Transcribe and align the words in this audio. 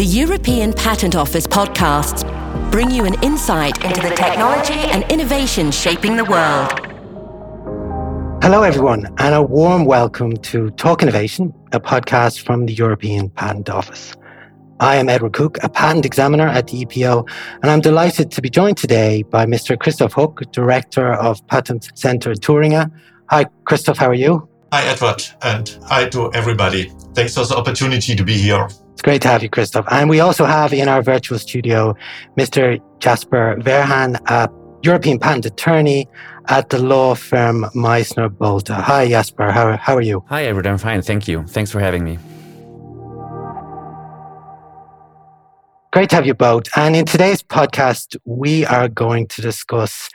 The 0.00 0.06
European 0.06 0.72
Patent 0.72 1.14
Office 1.14 1.46
podcasts 1.46 2.22
bring 2.70 2.90
you 2.90 3.04
an 3.04 3.22
insight 3.22 3.84
into 3.84 4.00
the 4.00 4.08
technology 4.14 4.72
and 4.72 5.04
innovation 5.12 5.70
shaping 5.70 6.16
the 6.16 6.24
world. 6.24 6.72
Hello, 8.42 8.62
everyone, 8.62 9.14
and 9.18 9.34
a 9.34 9.42
warm 9.42 9.84
welcome 9.84 10.38
to 10.38 10.70
Talk 10.70 11.02
Innovation, 11.02 11.52
a 11.72 11.80
podcast 11.80 12.40
from 12.40 12.64
the 12.64 12.72
European 12.72 13.28
Patent 13.28 13.68
Office. 13.68 14.16
I 14.80 14.96
am 14.96 15.10
Edward 15.10 15.34
Cook, 15.34 15.58
a 15.62 15.68
patent 15.68 16.06
examiner 16.06 16.48
at 16.48 16.68
the 16.68 16.86
EPO, 16.86 17.28
and 17.60 17.70
I'm 17.70 17.82
delighted 17.82 18.30
to 18.30 18.40
be 18.40 18.48
joined 18.48 18.78
today 18.78 19.22
by 19.24 19.44
Mr. 19.44 19.78
Christoph 19.78 20.14
Hoock, 20.14 20.50
Director 20.50 21.12
of 21.12 21.46
Patent 21.48 21.90
Center 21.94 22.34
Thuringia. 22.34 22.90
Hi, 23.28 23.44
Christoph, 23.64 23.98
how 23.98 24.08
are 24.08 24.14
you? 24.14 24.48
Hi, 24.72 24.82
Edward, 24.82 25.22
and 25.42 25.78
hi 25.84 26.08
to 26.08 26.32
everybody. 26.32 26.90
Thanks 27.12 27.34
for 27.34 27.44
the 27.44 27.54
opportunity 27.54 28.16
to 28.16 28.24
be 28.24 28.38
here. 28.38 28.66
It's 28.92 29.02
great 29.02 29.22
to 29.22 29.28
have 29.28 29.42
you, 29.42 29.48
Christoph. 29.48 29.86
And 29.90 30.10
we 30.10 30.20
also 30.20 30.44
have 30.44 30.72
in 30.72 30.88
our 30.88 31.02
virtual 31.02 31.38
studio 31.38 31.94
Mr. 32.38 32.80
Jasper 32.98 33.56
Verhan, 33.60 34.16
a 34.26 34.48
European 34.82 35.18
patent 35.18 35.46
attorney 35.46 36.08
at 36.48 36.70
the 36.70 36.78
law 36.78 37.14
firm 37.14 37.66
Meissner 37.74 38.28
Bolte. 38.28 38.74
Hi, 38.74 39.08
Jasper. 39.08 39.50
How, 39.52 39.76
how 39.76 39.96
are 39.96 40.02
you? 40.02 40.24
Hi, 40.28 40.44
Edward. 40.44 40.66
I'm 40.66 40.78
fine. 40.78 41.02
Thank 41.02 41.28
you. 41.28 41.44
Thanks 41.46 41.70
for 41.70 41.80
having 41.80 42.04
me. 42.04 42.18
Great 45.92 46.08
to 46.10 46.16
have 46.16 46.26
you 46.26 46.34
both. 46.34 46.66
And 46.76 46.94
in 46.94 47.04
today's 47.04 47.42
podcast, 47.42 48.16
we 48.24 48.64
are 48.66 48.88
going 48.88 49.26
to 49.28 49.42
discuss, 49.42 50.08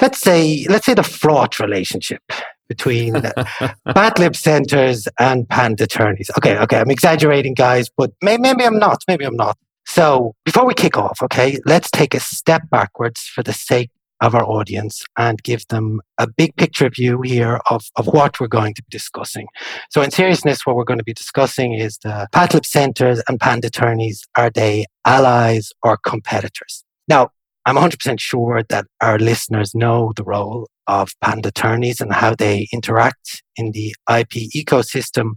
let's 0.00 0.20
say, 0.20 0.66
let's 0.68 0.86
say 0.86 0.94
the 0.94 1.02
fraught 1.02 1.58
relationship 1.58 2.22
between 2.68 3.22
patent 3.94 4.36
centers 4.36 5.08
and 5.18 5.48
patent 5.48 5.80
attorneys. 5.80 6.30
Okay, 6.38 6.58
okay, 6.58 6.78
I'm 6.78 6.90
exaggerating, 6.90 7.54
guys, 7.54 7.88
but 7.96 8.12
may, 8.22 8.36
maybe 8.36 8.64
I'm 8.64 8.78
not. 8.78 9.02
Maybe 9.08 9.24
I'm 9.24 9.36
not. 9.36 9.56
So 9.86 10.34
before 10.44 10.66
we 10.66 10.74
kick 10.74 10.96
off, 10.96 11.22
okay, 11.22 11.58
let's 11.64 11.90
take 11.90 12.14
a 12.14 12.20
step 12.20 12.62
backwards 12.70 13.20
for 13.22 13.42
the 13.42 13.52
sake 13.52 13.90
of 14.20 14.34
our 14.34 14.44
audience 14.44 15.04
and 15.16 15.42
give 15.42 15.66
them 15.68 16.00
a 16.18 16.26
big 16.26 16.56
picture 16.56 16.88
view 16.88 17.20
here 17.22 17.60
of, 17.70 17.84
of 17.96 18.06
what 18.06 18.40
we're 18.40 18.46
going 18.46 18.74
to 18.74 18.82
be 18.82 18.88
discussing. 18.90 19.46
So 19.90 20.02
in 20.02 20.10
seriousness, 20.10 20.64
what 20.64 20.74
we're 20.74 20.84
going 20.84 20.98
to 20.98 21.04
be 21.04 21.12
discussing 21.12 21.74
is 21.74 21.98
the 21.98 22.26
patent 22.32 22.66
centers 22.66 23.22
and 23.28 23.38
patent 23.38 23.66
attorneys, 23.66 24.24
are 24.36 24.50
they 24.50 24.86
allies 25.04 25.72
or 25.82 25.98
competitors? 25.98 26.84
Now, 27.08 27.30
I'm 27.66 27.74
100% 27.74 28.20
sure 28.20 28.62
that 28.68 28.86
our 29.00 29.18
listeners 29.18 29.74
know 29.74 30.12
the 30.14 30.22
role 30.22 30.68
of 30.86 31.10
patent 31.20 31.46
attorneys 31.46 32.00
and 32.00 32.12
how 32.12 32.36
they 32.36 32.68
interact 32.72 33.42
in 33.56 33.72
the 33.72 33.88
IP 34.08 34.52
ecosystem. 34.54 35.32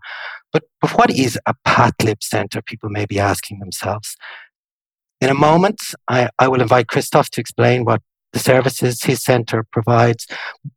But, 0.53 0.63
but 0.79 0.91
what 0.91 1.09
is 1.09 1.39
a 1.47 1.55
patent 1.65 2.21
center? 2.21 2.61
People 2.61 2.89
may 2.89 3.07
be 3.07 3.19
asking 3.19 3.57
themselves. 3.59 4.15
In 5.19 5.29
a 5.29 5.33
moment, 5.33 5.79
I, 6.07 6.29
I 6.37 6.47
will 6.47 6.61
invite 6.61 6.87
Christoph 6.87 7.31
to 7.31 7.41
explain 7.41 7.83
what 7.83 8.01
the 8.31 8.39
services 8.39 9.01
his 9.01 9.23
center 9.23 9.65
provides. 9.71 10.27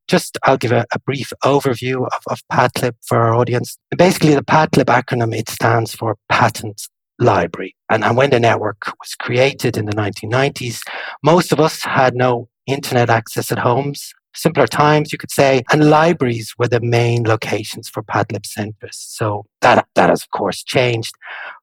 Just 0.08 0.38
I'll 0.44 0.56
give 0.56 0.72
a, 0.72 0.86
a 0.94 0.98
brief 1.00 1.34
overview 1.44 2.06
of, 2.06 2.22
of 2.28 2.40
PATLIB 2.50 2.94
for 3.06 3.18
our 3.18 3.34
audience. 3.34 3.76
Basically, 3.96 4.34
the 4.34 4.42
PATLIB 4.42 4.86
acronym, 4.86 5.36
it 5.36 5.50
stands 5.50 5.94
for 5.94 6.16
Patent 6.30 6.88
Library. 7.22 7.74
And, 7.90 8.04
and 8.04 8.16
when 8.16 8.30
the 8.30 8.40
network 8.40 8.86
was 9.00 9.14
created 9.18 9.76
in 9.76 9.86
the 9.86 9.92
1990s, 9.92 10.80
most 11.22 11.52
of 11.52 11.60
us 11.60 11.82
had 11.82 12.14
no 12.14 12.48
internet 12.66 13.10
access 13.10 13.50
at 13.50 13.58
homes 13.58 14.12
simpler 14.34 14.66
times, 14.66 15.12
you 15.12 15.18
could 15.18 15.30
say, 15.30 15.62
and 15.72 15.90
libraries 15.90 16.54
were 16.58 16.68
the 16.68 16.80
main 16.80 17.24
locations 17.24 17.88
for 17.88 18.02
PATLIB 18.02 18.46
centers. 18.46 18.96
So 18.96 19.46
that, 19.60 19.86
that 19.94 20.10
has, 20.10 20.22
of 20.22 20.30
course, 20.30 20.62
changed. 20.62 21.14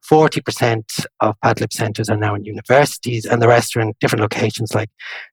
40% 0.10 1.06
of 1.20 1.36
PATLIB 1.44 1.74
centers 1.74 2.10
are 2.10 2.18
now 2.18 2.36
in 2.36 2.46
universities, 2.46 3.26
and 3.26 3.42
the 3.42 3.48
rest 3.48 3.76
are 3.76 3.82
in 3.82 3.94
different 4.00 4.22
locations 4.22 4.74
like 4.74 4.90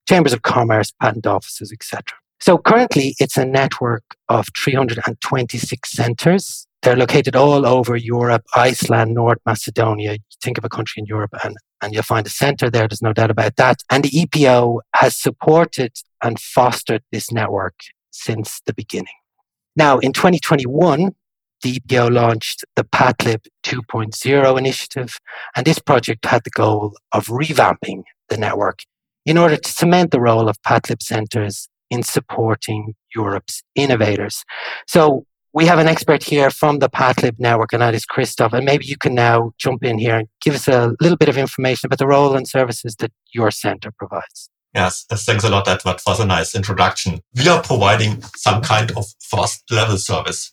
chambers 0.08 0.32
of 0.32 0.42
commerce, 0.42 0.92
patent 1.00 1.26
offices, 1.26 1.72
etc. 1.72 2.02
So 2.40 2.58
currently, 2.58 3.14
it's 3.18 3.36
a 3.36 3.44
network 3.44 4.04
of 4.28 4.46
326 4.56 5.90
centers. 5.90 6.65
They're 6.82 6.96
located 6.96 7.34
all 7.34 7.66
over 7.66 7.96
Europe, 7.96 8.44
Iceland, 8.54 9.14
North 9.14 9.38
Macedonia. 9.44 10.12
You 10.12 10.18
think 10.42 10.58
of 10.58 10.64
a 10.64 10.68
country 10.68 11.00
in 11.00 11.06
Europe, 11.06 11.32
and 11.42 11.56
and 11.82 11.92
you'll 11.92 12.02
find 12.02 12.26
a 12.26 12.30
center 12.30 12.70
there. 12.70 12.88
There's 12.88 13.02
no 13.02 13.12
doubt 13.12 13.30
about 13.30 13.56
that. 13.56 13.78
And 13.90 14.04
the 14.04 14.10
EPO 14.10 14.80
has 14.94 15.14
supported 15.14 15.92
and 16.22 16.40
fostered 16.40 17.02
this 17.12 17.30
network 17.30 17.74
since 18.10 18.60
the 18.66 18.72
beginning. 18.72 19.12
Now, 19.76 19.98
in 19.98 20.12
2021, 20.12 21.14
the 21.62 21.80
EPO 21.80 22.12
launched 22.12 22.64
the 22.76 22.84
PATLIB 22.84 23.46
2.0 23.62 24.58
initiative, 24.58 25.18
and 25.54 25.66
this 25.66 25.78
project 25.78 26.24
had 26.24 26.44
the 26.44 26.50
goal 26.50 26.96
of 27.12 27.26
revamping 27.26 28.04
the 28.28 28.36
network 28.36 28.80
in 29.24 29.36
order 29.36 29.56
to 29.56 29.70
cement 29.70 30.10
the 30.10 30.20
role 30.20 30.48
of 30.48 30.60
PATLIB 30.62 31.02
centers 31.02 31.68
in 31.90 32.02
supporting 32.02 32.94
Europe's 33.14 33.62
innovators. 33.74 34.44
So 34.86 35.26
we 35.56 35.64
have 35.64 35.78
an 35.78 35.88
expert 35.88 36.22
here 36.22 36.50
from 36.50 36.80
the 36.80 36.88
PATLIB 36.90 37.38
network, 37.38 37.72
and 37.72 37.80
that 37.80 37.94
is 37.94 38.04
Christoph. 38.04 38.52
And 38.52 38.66
maybe 38.66 38.84
you 38.84 38.98
can 38.98 39.14
now 39.14 39.54
jump 39.56 39.82
in 39.82 39.96
here 39.98 40.16
and 40.16 40.28
give 40.42 40.54
us 40.54 40.68
a 40.68 40.94
little 41.00 41.16
bit 41.16 41.30
of 41.30 41.38
information 41.38 41.86
about 41.86 41.98
the 41.98 42.06
role 42.06 42.36
and 42.36 42.46
services 42.46 42.94
that 42.96 43.10
your 43.32 43.50
center 43.50 43.90
provides. 43.90 44.50
Yes, 44.74 45.06
uh, 45.10 45.16
thanks 45.16 45.44
a 45.44 45.48
lot, 45.48 45.66
Edward, 45.66 46.02
for 46.02 46.14
the 46.14 46.26
nice 46.26 46.54
introduction. 46.54 47.20
We 47.34 47.48
are 47.48 47.62
providing 47.62 48.22
some 48.36 48.60
kind 48.60 48.90
of 48.98 49.06
first 49.18 49.62
level 49.70 49.96
service. 49.96 50.52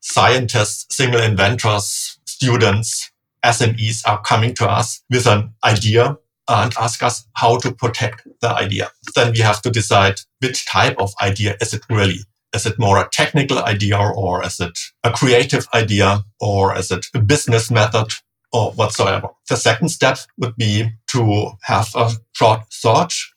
Scientists, 0.00 0.92
single 0.92 1.20
inventors, 1.20 2.18
students, 2.26 3.12
SMEs 3.44 4.02
are 4.04 4.20
coming 4.22 4.52
to 4.54 4.68
us 4.68 5.00
with 5.10 5.28
an 5.28 5.52
idea 5.64 6.18
and 6.48 6.74
ask 6.76 7.04
us 7.04 7.24
how 7.34 7.58
to 7.58 7.72
protect 7.72 8.26
the 8.40 8.50
idea. 8.50 8.90
Then 9.14 9.30
we 9.30 9.38
have 9.38 9.62
to 9.62 9.70
decide 9.70 10.16
which 10.40 10.66
type 10.66 10.96
of 10.98 11.12
idea 11.22 11.56
is 11.60 11.72
it 11.72 11.82
really 11.88 12.18
is 12.54 12.66
it 12.66 12.78
more 12.78 12.98
a 12.98 13.08
technical 13.10 13.58
idea 13.58 13.98
or 13.98 14.44
is 14.44 14.60
it 14.60 14.78
a 15.02 15.10
creative 15.10 15.66
idea 15.74 16.24
or 16.40 16.76
is 16.76 16.90
it 16.90 17.06
a 17.14 17.18
business 17.18 17.70
method 17.70 18.12
or 18.52 18.72
whatsoever? 18.72 19.28
The 19.48 19.56
second 19.56 19.88
step 19.88 20.18
would 20.38 20.56
be 20.56 20.90
to 21.08 21.52
have 21.62 21.88
a 21.94 22.12
short 22.32 22.60
search. 22.72 23.32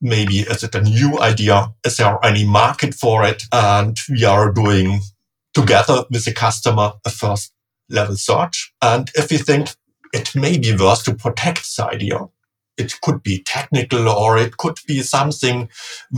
Maybe 0.00 0.40
is 0.40 0.62
it 0.62 0.74
a 0.74 0.80
new 0.80 1.20
idea? 1.20 1.74
Is 1.84 1.96
there 1.96 2.18
any 2.24 2.46
market 2.46 2.94
for 2.94 3.24
it? 3.24 3.42
And 3.52 3.98
we 4.08 4.24
are 4.24 4.52
doing 4.52 5.00
together 5.52 6.04
with 6.10 6.24
the 6.24 6.32
customer 6.32 6.92
a 7.04 7.10
first 7.10 7.52
level 7.88 8.16
search. 8.16 8.72
And 8.80 9.10
if 9.14 9.30
we 9.30 9.38
think 9.38 9.70
it 10.12 10.34
may 10.34 10.58
be 10.58 10.74
worth 10.74 11.04
to 11.04 11.14
protect 11.14 11.76
the 11.76 11.86
idea, 11.86 12.28
it 12.76 13.00
could 13.02 13.22
be 13.22 13.42
technical 13.42 14.08
or 14.08 14.38
it 14.38 14.56
could 14.56 14.78
be 14.86 15.02
something 15.02 15.68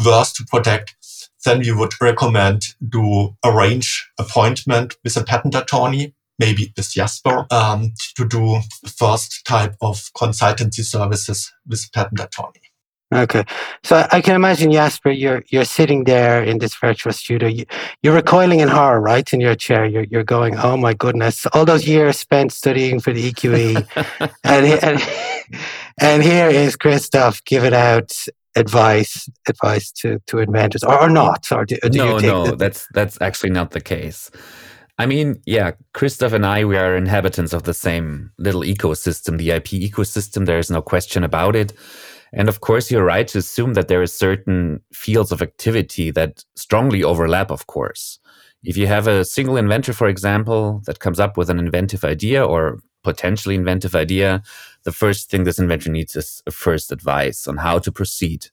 worth 0.05 0.35
to 0.35 0.45
protect 0.45 0.95
then 1.45 1.61
we 1.61 1.73
would 1.73 1.93
recommend 2.01 2.63
to 2.93 3.37
arrange 3.45 4.11
appointment 4.19 4.97
with 5.05 5.17
a 5.17 5.25
patent 5.25 5.55
attorney, 5.55 6.15
maybe 6.39 6.73
with 6.77 6.91
Jasper, 6.91 7.47
um, 7.51 7.93
to 8.17 8.27
do 8.27 8.61
the 8.83 8.91
first 8.91 9.45
type 9.47 9.77
of 9.81 10.11
consultancy 10.17 10.85
services 10.85 11.53
with 11.67 11.91
patent 11.93 12.21
attorney. 12.21 12.73
Okay, 13.15 13.45
so 13.83 14.07
I 14.11 14.23
can 14.23 14.35
imagine 14.35 14.73
Jasper, 14.73 15.11
you're 15.11 15.45
you're 15.51 15.67
sitting 15.67 16.05
there 16.05 16.43
in 16.43 16.59
this 16.59 16.75
virtual 16.77 17.13
studio. 17.13 17.47
You, 17.47 17.67
you're 18.03 18.15
recoiling 18.15 18.61
in 18.61 18.69
horror, 18.69 19.03
right, 19.03 19.31
in 19.35 19.41
your 19.41 19.55
chair. 19.55 19.85
You're 19.85 20.05
you're 20.05 20.25
going, 20.25 20.57
oh 20.57 20.79
my 20.79 20.95
goodness, 20.95 21.45
all 21.53 21.67
those 21.67 21.87
years 21.87 22.19
spent 22.19 22.53
studying 22.53 23.01
for 23.01 23.13
the 23.13 23.31
EQE, 23.31 23.87
and, 24.45 24.67
and 24.83 25.61
and 26.01 26.23
here 26.23 26.49
is 26.49 26.75
Christoph 26.75 27.45
giving 27.45 27.75
out 27.75 28.17
advice 28.57 29.29
advice 29.49 29.91
to 29.93 30.19
to 30.27 30.39
inventors 30.39 30.85
or, 30.85 31.01
or 31.01 31.11
not? 31.11 31.51
Or 31.53 31.65
do, 31.65 31.77
do 31.83 31.99
no 31.99 32.19
no 32.19 32.47
that? 32.47 32.59
that's 32.59 32.87
that's 32.93 33.21
actually 33.21 33.51
not 33.51 33.71
the 33.71 33.81
case. 33.81 34.31
I 34.99 35.07
mean 35.07 35.41
yeah 35.47 35.73
christoph 35.95 36.33
and 36.35 36.47
i 36.47 36.65
we 36.65 36.77
are 36.77 36.95
inhabitants 36.97 37.55
of 37.55 37.63
the 37.63 37.75
same 37.75 38.31
little 38.39 38.61
ecosystem 38.61 39.39
the 39.39 39.51
ip 39.51 39.67
ecosystem. 39.67 40.47
There 40.47 40.59
is 40.59 40.71
no 40.71 40.83
question 40.83 41.25
about 41.25 41.57
it. 41.57 41.73
And 42.35 42.49
of 42.49 42.61
course 42.61 42.91
you're 42.91 43.05
right 43.05 43.29
to 43.29 43.39
assume 43.39 43.75
that 43.75 43.89
there 43.89 44.01
are 44.01 44.07
certain 44.07 44.81
fields 44.93 45.33
of 45.33 45.43
activity 45.43 46.11
that 46.13 46.45
strongly 46.57 47.03
overlap 47.03 47.51
of 47.51 47.67
course 47.67 48.19
if 48.65 48.77
you 48.77 48.87
have 48.87 49.07
a 49.07 49.25
single 49.25 49.57
inventor 49.57 49.93
for 49.93 50.09
example 50.09 50.83
that 50.87 51.01
comes 51.01 51.19
up 51.19 51.37
with 51.37 51.51
an 51.51 51.59
inventive 51.59 52.05
idea 52.05 52.45
or 52.45 52.79
potentially 53.03 53.55
inventive 53.55 53.95
idea, 53.95 54.43
the 54.85 54.93
first 54.93 55.31
thing 55.31 55.45
this 55.45 55.59
inventor 55.59 55.91
needs 55.91 56.15
is 56.17 56.43
a 56.47 56.51
first 56.51 56.93
advice 56.93 57.47
on 57.47 57.57
how 57.59 57.79
to 57.79 57.91
proceed. 57.91 58.47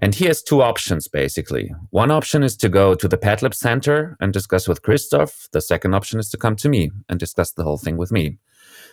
And 0.00 0.14
he 0.14 0.26
has 0.26 0.42
two 0.42 0.62
options 0.62 1.08
basically. 1.08 1.74
One 1.90 2.10
option 2.10 2.42
is 2.42 2.56
to 2.58 2.68
go 2.68 2.94
to 2.94 3.08
the 3.08 3.18
PatLab 3.18 3.54
Center 3.54 4.16
and 4.20 4.32
discuss 4.32 4.68
with 4.68 4.82
Christoph. 4.82 5.48
The 5.52 5.60
second 5.60 5.94
option 5.94 6.18
is 6.20 6.30
to 6.30 6.36
come 6.36 6.56
to 6.56 6.68
me 6.68 6.90
and 7.08 7.18
discuss 7.18 7.52
the 7.52 7.64
whole 7.64 7.78
thing 7.78 7.96
with 7.96 8.12
me. 8.12 8.38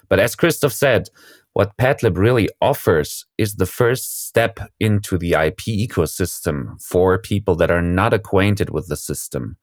But 0.09 0.19
as 0.19 0.35
Christoph 0.35 0.73
said, 0.73 1.09
what 1.53 1.77
PatLab 1.77 2.17
really 2.17 2.49
offers 2.61 3.25
is 3.37 3.55
the 3.55 3.65
first 3.65 4.27
step 4.27 4.59
into 4.79 5.17
the 5.17 5.33
IP 5.33 5.59
ecosystem 5.67 6.81
for 6.81 7.17
people 7.17 7.55
that 7.55 7.71
are 7.71 7.81
not 7.81 8.13
acquainted 8.13 8.71
with 8.71 8.87
the 8.87 8.97
system. 8.97 9.57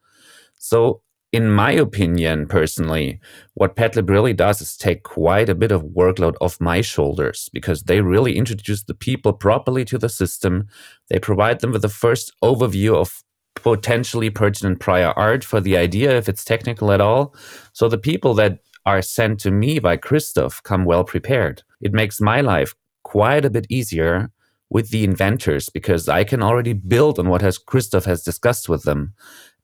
So 0.62 1.03
in 1.32 1.50
my 1.50 1.73
opinion, 1.73 2.47
personally, 2.47 3.19
what 3.55 3.75
PATLIB 3.75 4.09
really 4.09 4.32
does 4.35 4.61
is 4.61 4.76
take 4.76 5.03
quite 5.03 5.49
a 5.49 5.55
bit 5.55 5.73
of 5.73 5.82
workload 5.82 6.35
off 6.41 6.61
my 6.61 6.82
shoulders 6.82 7.49
because 7.53 7.82
they 7.82 8.00
really 8.00 8.37
introduce 8.37 8.85
the 8.85 8.94
people 8.94 9.32
properly 9.32 9.85
to 9.87 9.99
the 9.99 10.09
system. 10.09 10.69
They 11.09 11.19
provide 11.19 11.61
them 11.61 11.73
with 11.73 11.82
the 11.82 11.88
first 11.88 12.32
overview 12.44 12.94
of 12.94 13.25
potentially 13.56 14.31
pertinent 14.31 14.79
prior 14.79 15.12
art 15.17 15.43
for 15.43 15.61
the 15.61 15.76
idea 15.76 16.17
if 16.17 16.29
it's 16.29 16.44
technical 16.44 16.93
at 16.93 17.00
all. 17.00 17.35
So 17.73 17.88
the 17.88 17.99
people 17.99 18.35
that 18.35 18.58
are 18.87 19.03
sent 19.03 19.41
to 19.41 19.50
me 19.50 19.79
by 19.79 19.97
Christoph 19.97 20.62
come 20.62 20.85
well 20.85 21.05
prepared. 21.05 21.62
It 21.81 21.93
makes 21.93 22.20
my 22.20 22.41
life 22.41 22.75
quite 23.03 23.44
a 23.44 23.50
bit 23.50 23.67
easier 23.69 24.31
with 24.73 24.91
the 24.91 25.05
inventors 25.05 25.69
because 25.69 26.08
I 26.08 26.25
can 26.25 26.43
already 26.43 26.73
build 26.73 27.19
on 27.19 27.29
what 27.29 27.43
has 27.43 27.58
Christoph 27.58 28.06
has 28.06 28.23
discussed 28.23 28.69
with 28.69 28.85
them. 28.85 29.12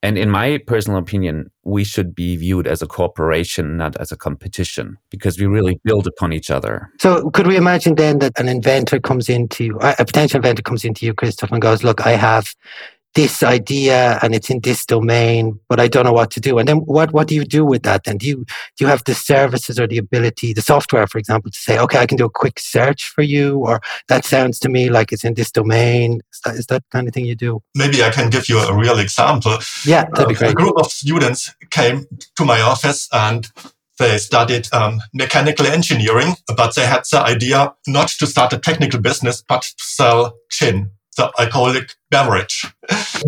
And 0.03 0.17
in 0.17 0.31
my 0.31 0.59
personal 0.65 0.99
opinion, 0.99 1.51
we 1.65 1.83
should 1.83 2.15
be 2.15 2.37
viewed 2.37 2.69
as 2.69 2.83
a 2.83 2.87
cooperation, 2.87 3.77
not 3.77 3.97
as 3.97 4.13
a 4.13 4.17
competition, 4.17 4.97
because 5.11 5.41
we 5.41 5.47
really 5.47 5.81
build 5.83 6.07
upon 6.07 6.33
each 6.33 6.51
other. 6.51 6.89
So, 7.01 7.31
could 7.31 7.49
we 7.49 7.57
imagine 7.57 7.97
then 7.97 8.21
that 8.21 8.39
an 8.39 8.49
inventor 8.49 9.01
comes 9.01 9.29
into 9.29 9.77
a 9.81 10.05
potential 10.05 10.39
inventor 10.39 10.63
comes 10.63 10.85
into 10.85 11.05
you, 11.05 11.15
Christoph, 11.15 11.51
and 11.51 11.61
goes, 11.61 11.83
"Look, 11.83 12.07
I 12.07 12.13
have 12.13 12.55
this 13.15 13.43
idea 13.43 14.19
and 14.23 14.35
it's 14.35 14.51
in 14.51 14.61
this 14.61 14.85
domain, 14.87 15.59
but 15.69 15.81
I 15.81 15.89
don't 15.89 16.05
know 16.05 16.13
what 16.13 16.31
to 16.33 16.41
do. 16.41 16.59
And 16.59 16.69
then 16.69 16.79
what, 16.79 17.13
what 17.13 17.27
do 17.27 17.35
you 17.35 17.45
do 17.45 17.65
with 17.65 17.83
that? 17.83 18.05
Then 18.05 18.19
do 18.19 18.27
you, 18.27 18.37
do 18.37 18.85
you 18.85 18.87
have 18.87 19.03
the 19.05 19.15
services 19.15 19.81
or 19.81 19.87
the 19.87 19.99
ability, 19.99 20.53
the 20.53 20.63
software, 20.63 21.07
for 21.07 21.19
example, 21.19 21.51
to 21.51 21.59
say, 21.59 21.79
okay, 21.79 21.99
I 21.99 22.07
can 22.07 22.17
do 22.17 22.27
a 22.27 22.31
quick 22.31 22.59
search 22.59 23.09
for 23.09 23.23
you, 23.23 23.59
or 23.59 23.81
that 24.09 24.25
sounds 24.25 24.59
to 24.61 24.69
me 24.69 24.89
like 24.89 25.13
it's 25.13 25.25
in 25.25 25.35
this 25.35 25.51
domain. 25.51 26.21
Is 26.33 26.41
that, 26.45 26.55
is 26.55 26.67
that 26.67 26.85
kind 26.93 27.09
of 27.09 27.15
thing 27.15 27.25
you 27.25 27.35
do? 27.35 27.61
Maybe 27.75 28.03
I 28.03 28.11
can 28.11 28.31
give 28.31 28.49
you 28.49 28.59
a 28.61 28.77
real 28.77 28.99
example. 28.99 29.59
Yeah, 29.85 30.05
that'd 30.13 30.29
be 30.29 30.35
great. 30.35 30.53
A 30.53 30.55
group 30.55 30.77
of 30.79 30.87
students 30.87 31.53
came 31.71 32.07
to 32.37 32.45
my 32.45 32.61
office 32.61 33.09
and 33.13 33.51
they 33.99 34.19
studied 34.19 34.73
um, 34.73 35.01
mechanical 35.13 35.67
engineering, 35.67 36.37
but 36.57 36.77
they 36.77 36.87
had 36.87 37.03
the 37.11 37.21
idea 37.21 37.75
not 37.87 38.09
to 38.09 38.27
start 38.27 38.53
a 38.53 38.59
technical 38.59 39.01
business, 39.01 39.43
but 39.49 39.63
to 39.63 39.75
sell 39.79 40.37
gin 40.51 40.93
the 41.19 41.31
alcoholic 41.39 41.95
beverage. 42.11 42.65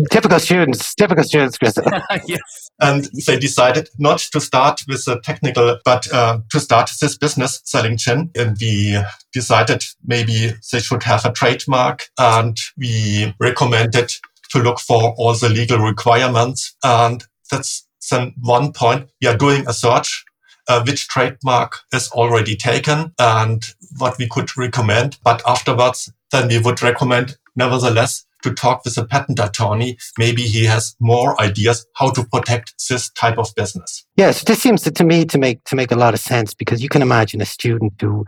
Typical 0.09 0.39
students, 0.39 0.95
typical 0.95 1.23
students, 1.23 1.57
Chris. 1.57 1.75
yes. 2.25 2.71
And 2.79 3.07
they 3.27 3.37
decided 3.37 3.89
not 3.99 4.19
to 4.31 4.39
start 4.39 4.81
with 4.87 5.07
a 5.07 5.19
technical, 5.19 5.77
but 5.85 6.11
uh, 6.11 6.39
to 6.49 6.59
start 6.59 6.89
this 6.99 7.17
business 7.17 7.61
selling 7.65 7.97
gin. 7.97 8.31
And 8.35 8.57
we 8.59 8.97
decided 9.33 9.83
maybe 10.03 10.53
they 10.71 10.79
should 10.79 11.03
have 11.03 11.25
a 11.25 11.31
trademark 11.31 12.05
and 12.17 12.57
we 12.77 13.35
recommended 13.39 14.13
to 14.51 14.59
look 14.59 14.79
for 14.79 15.13
all 15.17 15.33
the 15.35 15.49
legal 15.49 15.79
requirements. 15.79 16.75
And 16.83 17.23
that's 17.51 17.85
then 18.09 18.33
one 18.41 18.73
point. 18.73 19.09
We 19.21 19.27
are 19.27 19.37
doing 19.37 19.67
a 19.67 19.73
search 19.73 20.25
uh, 20.67 20.83
which 20.85 21.07
trademark 21.07 21.79
is 21.93 22.09
already 22.11 22.55
taken 22.55 23.13
and 23.19 23.63
what 23.97 24.17
we 24.17 24.27
could 24.27 24.55
recommend. 24.57 25.17
But 25.23 25.41
afterwards, 25.45 26.11
then 26.31 26.47
we 26.47 26.59
would 26.59 26.81
recommend 26.81 27.37
nevertheless 27.55 28.25
to 28.43 28.53
talk 28.53 28.83
with 28.83 28.97
a 28.97 29.05
patent 29.05 29.39
attorney. 29.39 29.97
Maybe 30.17 30.43
he 30.43 30.65
has 30.65 30.95
more 30.99 31.39
ideas 31.39 31.85
how 31.95 32.11
to 32.11 32.23
protect 32.25 32.73
this 32.89 33.09
type 33.11 33.37
of 33.37 33.53
business. 33.55 34.05
Yes, 34.15 34.43
this 34.43 34.61
seems 34.61 34.81
to, 34.83 34.91
to 34.91 35.03
me 35.03 35.25
to 35.25 35.37
make 35.37 35.63
to 35.65 35.75
make 35.75 35.91
a 35.91 35.95
lot 35.95 36.13
of 36.13 36.19
sense 36.19 36.53
because 36.53 36.81
you 36.81 36.89
can 36.89 37.01
imagine 37.01 37.41
a 37.41 37.45
student 37.45 37.93
who 38.01 38.25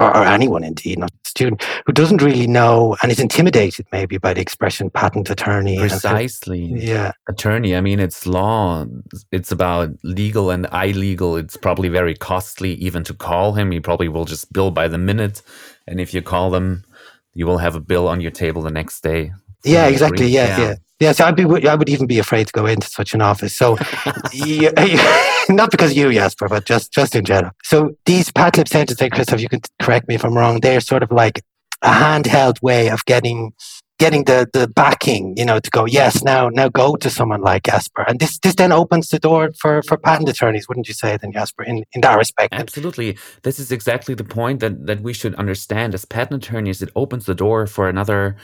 or, 0.00 0.08
or, 0.08 0.24
anyone 0.24 0.64
indeed, 0.64 0.98
not 0.98 1.12
a 1.12 1.28
student, 1.28 1.64
who 1.86 1.92
doesn't 1.92 2.20
really 2.20 2.48
know 2.48 2.96
and 3.00 3.12
is 3.12 3.20
intimidated 3.20 3.86
maybe 3.92 4.18
by 4.18 4.34
the 4.34 4.40
expression 4.40 4.90
patent 4.90 5.30
attorney. 5.30 5.78
Precisely. 5.78 6.64
yeah. 6.64 7.12
Attorney, 7.28 7.76
I 7.76 7.80
mean, 7.80 8.00
it's 8.00 8.26
law. 8.26 8.86
It's 9.30 9.52
about 9.52 9.90
legal 10.02 10.50
and 10.50 10.66
illegal. 10.72 11.36
It's 11.36 11.56
probably 11.56 11.88
very 11.88 12.16
costly 12.16 12.74
even 12.74 13.04
to 13.04 13.14
call 13.14 13.52
him. 13.52 13.70
He 13.70 13.78
probably 13.78 14.08
will 14.08 14.24
just 14.24 14.52
bill 14.52 14.72
by 14.72 14.88
the 14.88 14.98
minute. 14.98 15.42
And 15.86 16.00
if 16.00 16.12
you 16.12 16.22
call 16.22 16.50
them, 16.50 16.84
you 17.34 17.46
will 17.46 17.58
have 17.58 17.74
a 17.74 17.80
bill 17.80 18.08
on 18.08 18.20
your 18.20 18.30
table 18.30 18.62
the 18.62 18.70
next 18.70 19.02
day. 19.02 19.32
Yeah, 19.64 19.86
exactly. 19.86 20.26
Yeah, 20.26 20.58
yeah, 20.58 20.74
yeah. 21.00 21.12
So 21.12 21.24
I'd 21.24 21.36
be, 21.36 21.44
I 21.66 21.74
would 21.74 21.88
even 21.88 22.06
be 22.06 22.18
afraid 22.18 22.46
to 22.46 22.52
go 22.52 22.66
into 22.66 22.86
such 22.86 23.14
an 23.14 23.22
office. 23.22 23.56
So, 23.56 23.78
you, 24.32 24.70
not 25.48 25.70
because 25.70 25.90
of 25.90 25.96
you, 25.96 26.12
Jasper, 26.12 26.48
but 26.48 26.64
just, 26.66 26.92
just 26.92 27.14
in 27.16 27.24
general. 27.24 27.52
So 27.62 27.96
these 28.04 28.30
PATLIB 28.30 28.68
centers, 28.68 28.96
Christoph, 29.10 29.40
you 29.40 29.48
can 29.48 29.60
correct 29.80 30.06
me 30.06 30.14
if 30.14 30.24
I'm 30.24 30.36
wrong. 30.36 30.60
They're 30.60 30.80
sort 30.80 31.02
of 31.02 31.10
like 31.10 31.42
a 31.82 31.88
handheld 31.88 32.62
way 32.62 32.88
of 32.90 33.04
getting 33.06 33.52
getting 33.98 34.24
the 34.24 34.48
the 34.52 34.68
backing, 34.68 35.34
you 35.36 35.44
know, 35.44 35.60
to 35.60 35.70
go, 35.70 35.84
yes, 35.84 36.22
now 36.22 36.48
now 36.48 36.68
go 36.68 36.96
to 36.96 37.10
someone 37.10 37.42
like 37.42 37.64
Jasper. 37.64 38.02
And 38.06 38.18
this 38.20 38.38
this 38.38 38.54
then 38.56 38.72
opens 38.72 39.08
the 39.08 39.18
door 39.18 39.50
for 39.58 39.82
for 39.82 39.96
patent 39.98 40.28
attorneys, 40.28 40.68
wouldn't 40.68 40.88
you 40.88 40.94
say 40.94 41.16
then, 41.16 41.32
Jasper, 41.32 41.62
in, 41.64 41.84
in 41.92 42.00
that 42.02 42.16
respect? 42.18 42.54
Absolutely. 42.54 43.16
This 43.42 43.58
is 43.58 43.70
exactly 43.72 44.14
the 44.14 44.24
point 44.24 44.60
that 44.60 44.86
that 44.86 45.00
we 45.02 45.12
should 45.12 45.34
understand 45.36 45.94
as 45.94 46.04
patent 46.04 46.44
attorneys. 46.44 46.82
It 46.82 46.90
opens 46.96 47.26
the 47.26 47.34
door 47.34 47.66
for 47.66 47.88
another 47.88 48.36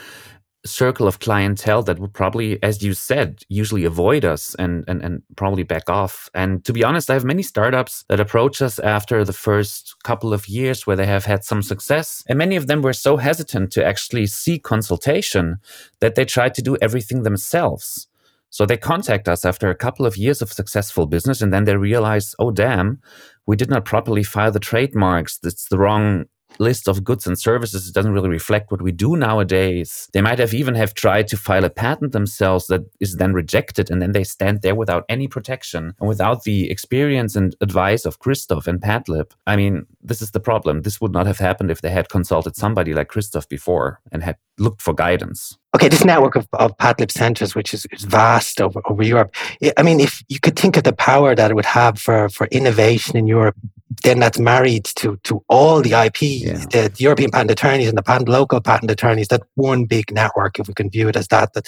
circle 0.66 1.06
of 1.06 1.20
clientele 1.20 1.82
that 1.82 1.98
would 1.98 2.12
probably, 2.12 2.62
as 2.62 2.82
you 2.82 2.92
said, 2.92 3.42
usually 3.48 3.84
avoid 3.84 4.24
us 4.24 4.54
and, 4.58 4.84
and, 4.86 5.02
and 5.02 5.22
probably 5.36 5.62
back 5.62 5.88
off. 5.88 6.28
And 6.34 6.64
to 6.66 6.72
be 6.72 6.84
honest, 6.84 7.10
I 7.10 7.14
have 7.14 7.24
many 7.24 7.42
startups 7.42 8.04
that 8.08 8.20
approach 8.20 8.60
us 8.60 8.78
after 8.78 9.24
the 9.24 9.32
first 9.32 9.94
couple 10.04 10.34
of 10.34 10.48
years 10.48 10.86
where 10.86 10.96
they 10.96 11.06
have 11.06 11.24
had 11.24 11.44
some 11.44 11.62
success. 11.62 12.22
And 12.28 12.38
many 12.38 12.56
of 12.56 12.66
them 12.66 12.82
were 12.82 12.92
so 12.92 13.16
hesitant 13.16 13.72
to 13.72 13.84
actually 13.84 14.26
seek 14.26 14.62
consultation 14.62 15.58
that 16.00 16.14
they 16.14 16.24
tried 16.24 16.54
to 16.54 16.62
do 16.62 16.76
everything 16.82 17.22
themselves. 17.22 18.06
So 18.50 18.66
they 18.66 18.76
contact 18.76 19.28
us 19.28 19.44
after 19.44 19.70
a 19.70 19.76
couple 19.76 20.04
of 20.04 20.16
years 20.16 20.42
of 20.42 20.52
successful 20.52 21.06
business 21.06 21.40
and 21.40 21.52
then 21.52 21.64
they 21.64 21.76
realize, 21.76 22.34
oh, 22.38 22.50
damn, 22.50 23.00
we 23.46 23.56
did 23.56 23.70
not 23.70 23.84
properly 23.84 24.24
file 24.24 24.50
the 24.50 24.58
trademarks. 24.58 25.38
That's 25.38 25.68
the 25.68 25.78
wrong 25.78 26.24
list 26.58 26.88
of 26.88 27.04
goods 27.04 27.26
and 27.26 27.38
services 27.38 27.88
it 27.88 27.94
doesn't 27.94 28.12
really 28.12 28.28
reflect 28.28 28.70
what 28.70 28.82
we 28.82 28.92
do 28.92 29.16
nowadays. 29.16 30.08
They 30.12 30.20
might 30.20 30.38
have 30.38 30.54
even 30.54 30.74
have 30.74 30.94
tried 30.94 31.28
to 31.28 31.36
file 31.36 31.64
a 31.64 31.70
patent 31.70 32.12
themselves 32.12 32.66
that 32.66 32.82
is 33.00 33.16
then 33.16 33.32
rejected 33.32 33.90
and 33.90 34.00
then 34.02 34.12
they 34.12 34.24
stand 34.24 34.62
there 34.62 34.74
without 34.74 35.04
any 35.08 35.28
protection 35.28 35.94
and 35.98 36.08
without 36.08 36.44
the 36.44 36.70
experience 36.70 37.36
and 37.36 37.56
advice 37.60 38.04
of 38.04 38.18
christoph 38.18 38.66
and 38.66 38.80
PATLIB. 38.80 39.32
I 39.46 39.56
mean 39.56 39.86
this 40.02 40.22
is 40.22 40.30
the 40.30 40.40
problem. 40.40 40.82
This 40.82 41.00
would 41.00 41.12
not 41.12 41.26
have 41.26 41.38
happened 41.38 41.70
if 41.70 41.82
they 41.82 41.90
had 41.90 42.08
consulted 42.08 42.56
somebody 42.56 42.94
like 42.94 43.08
christoph 43.08 43.48
before 43.48 44.00
and 44.12 44.22
had 44.22 44.36
looked 44.58 44.82
for 44.82 44.94
guidance. 44.94 45.58
Okay, 45.74 45.88
this 45.88 46.04
network 46.04 46.36
of, 46.36 46.48
of 46.54 46.76
PATLIB 46.78 47.10
centers, 47.10 47.54
which 47.54 47.72
is, 47.72 47.86
is 47.92 48.02
vast 48.02 48.60
over, 48.60 48.80
over 48.86 49.02
Europe. 49.02 49.34
I 49.76 49.82
mean, 49.82 50.00
if 50.00 50.22
you 50.28 50.40
could 50.40 50.58
think 50.58 50.76
of 50.76 50.82
the 50.82 50.92
power 50.92 51.34
that 51.34 51.50
it 51.50 51.54
would 51.54 51.64
have 51.64 51.98
for, 51.98 52.28
for 52.28 52.48
innovation 52.48 53.16
in 53.16 53.26
Europe, 53.26 53.56
then 54.04 54.20
that's 54.20 54.38
married 54.38 54.84
to, 54.84 55.18
to 55.24 55.42
all 55.48 55.82
the 55.82 55.92
IP, 55.92 56.22
yeah. 56.22 56.54
the, 56.70 56.92
the, 56.94 57.02
European 57.04 57.30
patent 57.30 57.50
attorneys 57.50 57.88
and 57.88 57.98
the 57.98 58.02
patent, 58.02 58.28
local 58.28 58.60
patent 58.60 58.90
attorneys, 58.90 59.28
that 59.28 59.42
one 59.56 59.84
big 59.84 60.12
network, 60.12 60.58
if 60.58 60.68
we 60.68 60.74
can 60.74 60.88
view 60.90 61.08
it 61.08 61.16
as 61.16 61.26
that, 61.28 61.52
that, 61.54 61.66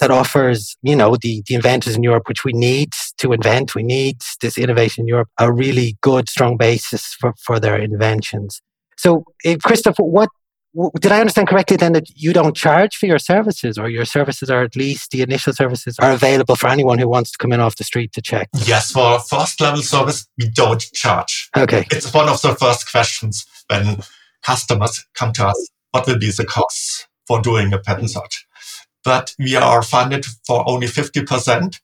that 0.00 0.10
offers, 0.10 0.76
you 0.82 0.96
know, 0.96 1.16
the, 1.16 1.42
the 1.46 1.54
inventors 1.54 1.94
in 1.94 2.02
Europe, 2.02 2.28
which 2.28 2.44
we 2.44 2.52
need 2.52 2.92
to 3.18 3.32
invent. 3.32 3.74
We 3.74 3.84
need 3.84 4.22
this 4.40 4.58
innovation 4.58 5.02
in 5.02 5.08
Europe, 5.08 5.28
a 5.38 5.52
really 5.52 5.96
good, 6.00 6.28
strong 6.28 6.56
basis 6.56 7.14
for, 7.14 7.34
for 7.38 7.60
their 7.60 7.78
inventions. 7.78 8.60
So, 8.96 9.24
eh, 9.44 9.56
Christopher, 9.62 10.02
what 10.02 10.28
did 11.00 11.12
I 11.12 11.20
understand 11.20 11.48
correctly 11.48 11.76
then 11.76 11.92
that 11.94 12.08
you 12.14 12.32
don't 12.32 12.56
charge 12.56 12.96
for 12.96 13.06
your 13.06 13.18
services 13.18 13.76
or 13.76 13.88
your 13.88 14.04
services 14.04 14.50
are 14.50 14.62
at 14.62 14.76
least 14.76 15.10
the 15.10 15.22
initial 15.22 15.52
services 15.52 15.96
are 16.00 16.12
available 16.12 16.56
for 16.56 16.68
anyone 16.68 16.98
who 16.98 17.08
wants 17.08 17.32
to 17.32 17.38
come 17.38 17.52
in 17.52 17.60
off 17.60 17.76
the 17.76 17.84
street 17.84 18.12
to 18.12 18.22
check? 18.22 18.48
Yes, 18.64 18.92
for 18.92 19.18
first 19.20 19.60
level 19.60 19.82
service, 19.82 20.26
we 20.38 20.48
don't 20.48 20.80
charge. 20.92 21.50
Okay. 21.56 21.86
It's 21.90 22.12
one 22.14 22.28
of 22.28 22.40
the 22.42 22.54
first 22.54 22.90
questions 22.90 23.44
when 23.68 23.98
customers 24.42 25.04
come 25.14 25.32
to 25.34 25.48
us. 25.48 25.70
What 25.90 26.06
will 26.06 26.18
be 26.18 26.30
the 26.30 26.44
costs 26.44 27.06
for 27.26 27.40
doing 27.40 27.72
a 27.72 27.78
patent 27.78 28.10
search? 28.10 28.46
But 29.04 29.34
we 29.38 29.56
are 29.56 29.82
funded 29.82 30.26
for 30.46 30.68
only 30.68 30.86
50% 30.86 31.80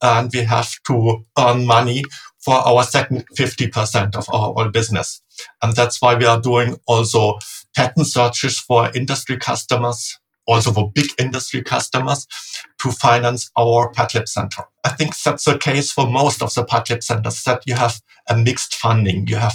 and 0.00 0.30
we 0.32 0.40
have 0.40 0.70
to 0.86 1.24
earn 1.38 1.66
money 1.66 2.04
for 2.44 2.54
our 2.54 2.84
second 2.84 3.26
50% 3.36 4.14
of 4.14 4.28
our 4.32 4.52
whole 4.52 4.68
business. 4.68 5.20
And 5.60 5.74
that's 5.74 6.00
why 6.00 6.14
we 6.14 6.24
are 6.24 6.40
doing 6.40 6.76
also 6.86 7.38
patent 7.78 8.08
searches 8.08 8.58
for 8.58 8.90
industry 8.92 9.36
customers, 9.36 10.18
also 10.48 10.72
for 10.72 10.90
big 10.92 11.10
industry 11.16 11.62
customers 11.62 12.26
to 12.82 12.90
finance 12.90 13.52
our 13.56 13.92
PATLIB 13.92 14.26
Center. 14.26 14.64
I 14.82 14.88
think 14.88 15.16
that's 15.16 15.44
the 15.44 15.56
case 15.56 15.92
for 15.92 16.10
most 16.10 16.42
of 16.42 16.52
the 16.52 16.64
PATLIB 16.64 17.04
centers 17.04 17.44
that 17.44 17.62
you 17.66 17.74
have 17.74 18.00
a 18.28 18.36
mixed 18.36 18.74
funding. 18.74 19.28
You 19.28 19.36
have 19.36 19.54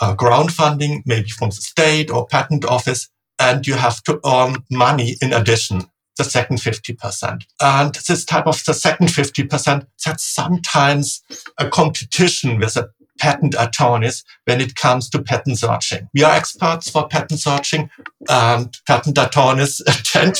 a 0.00 0.14
ground 0.14 0.52
funding, 0.52 1.02
maybe 1.04 1.28
from 1.28 1.50
the 1.50 1.56
state 1.56 2.10
or 2.10 2.26
patent 2.26 2.64
office, 2.64 3.10
and 3.38 3.66
you 3.66 3.74
have 3.74 4.02
to 4.04 4.18
earn 4.24 4.64
money 4.70 5.16
in 5.20 5.34
addition 5.34 5.90
the 6.16 6.24
second 6.24 6.56
50%. 6.56 7.44
And 7.60 7.94
this 7.94 8.24
type 8.24 8.46
of 8.46 8.64
the 8.64 8.72
second 8.72 9.08
50%, 9.08 9.86
that's 10.06 10.24
sometimes 10.24 11.22
a 11.58 11.68
competition 11.68 12.58
with 12.58 12.76
a 12.78 12.88
patent 13.18 13.54
attorneys 13.58 14.24
when 14.44 14.60
it 14.60 14.74
comes 14.74 15.08
to 15.10 15.22
patent 15.22 15.58
searching. 15.58 16.08
We 16.14 16.24
are 16.24 16.34
experts 16.34 16.90
for 16.90 17.08
patent 17.08 17.40
searching 17.40 17.90
and 18.28 18.76
patent 18.86 19.18
attorneys 19.18 19.82
tend 20.04 20.38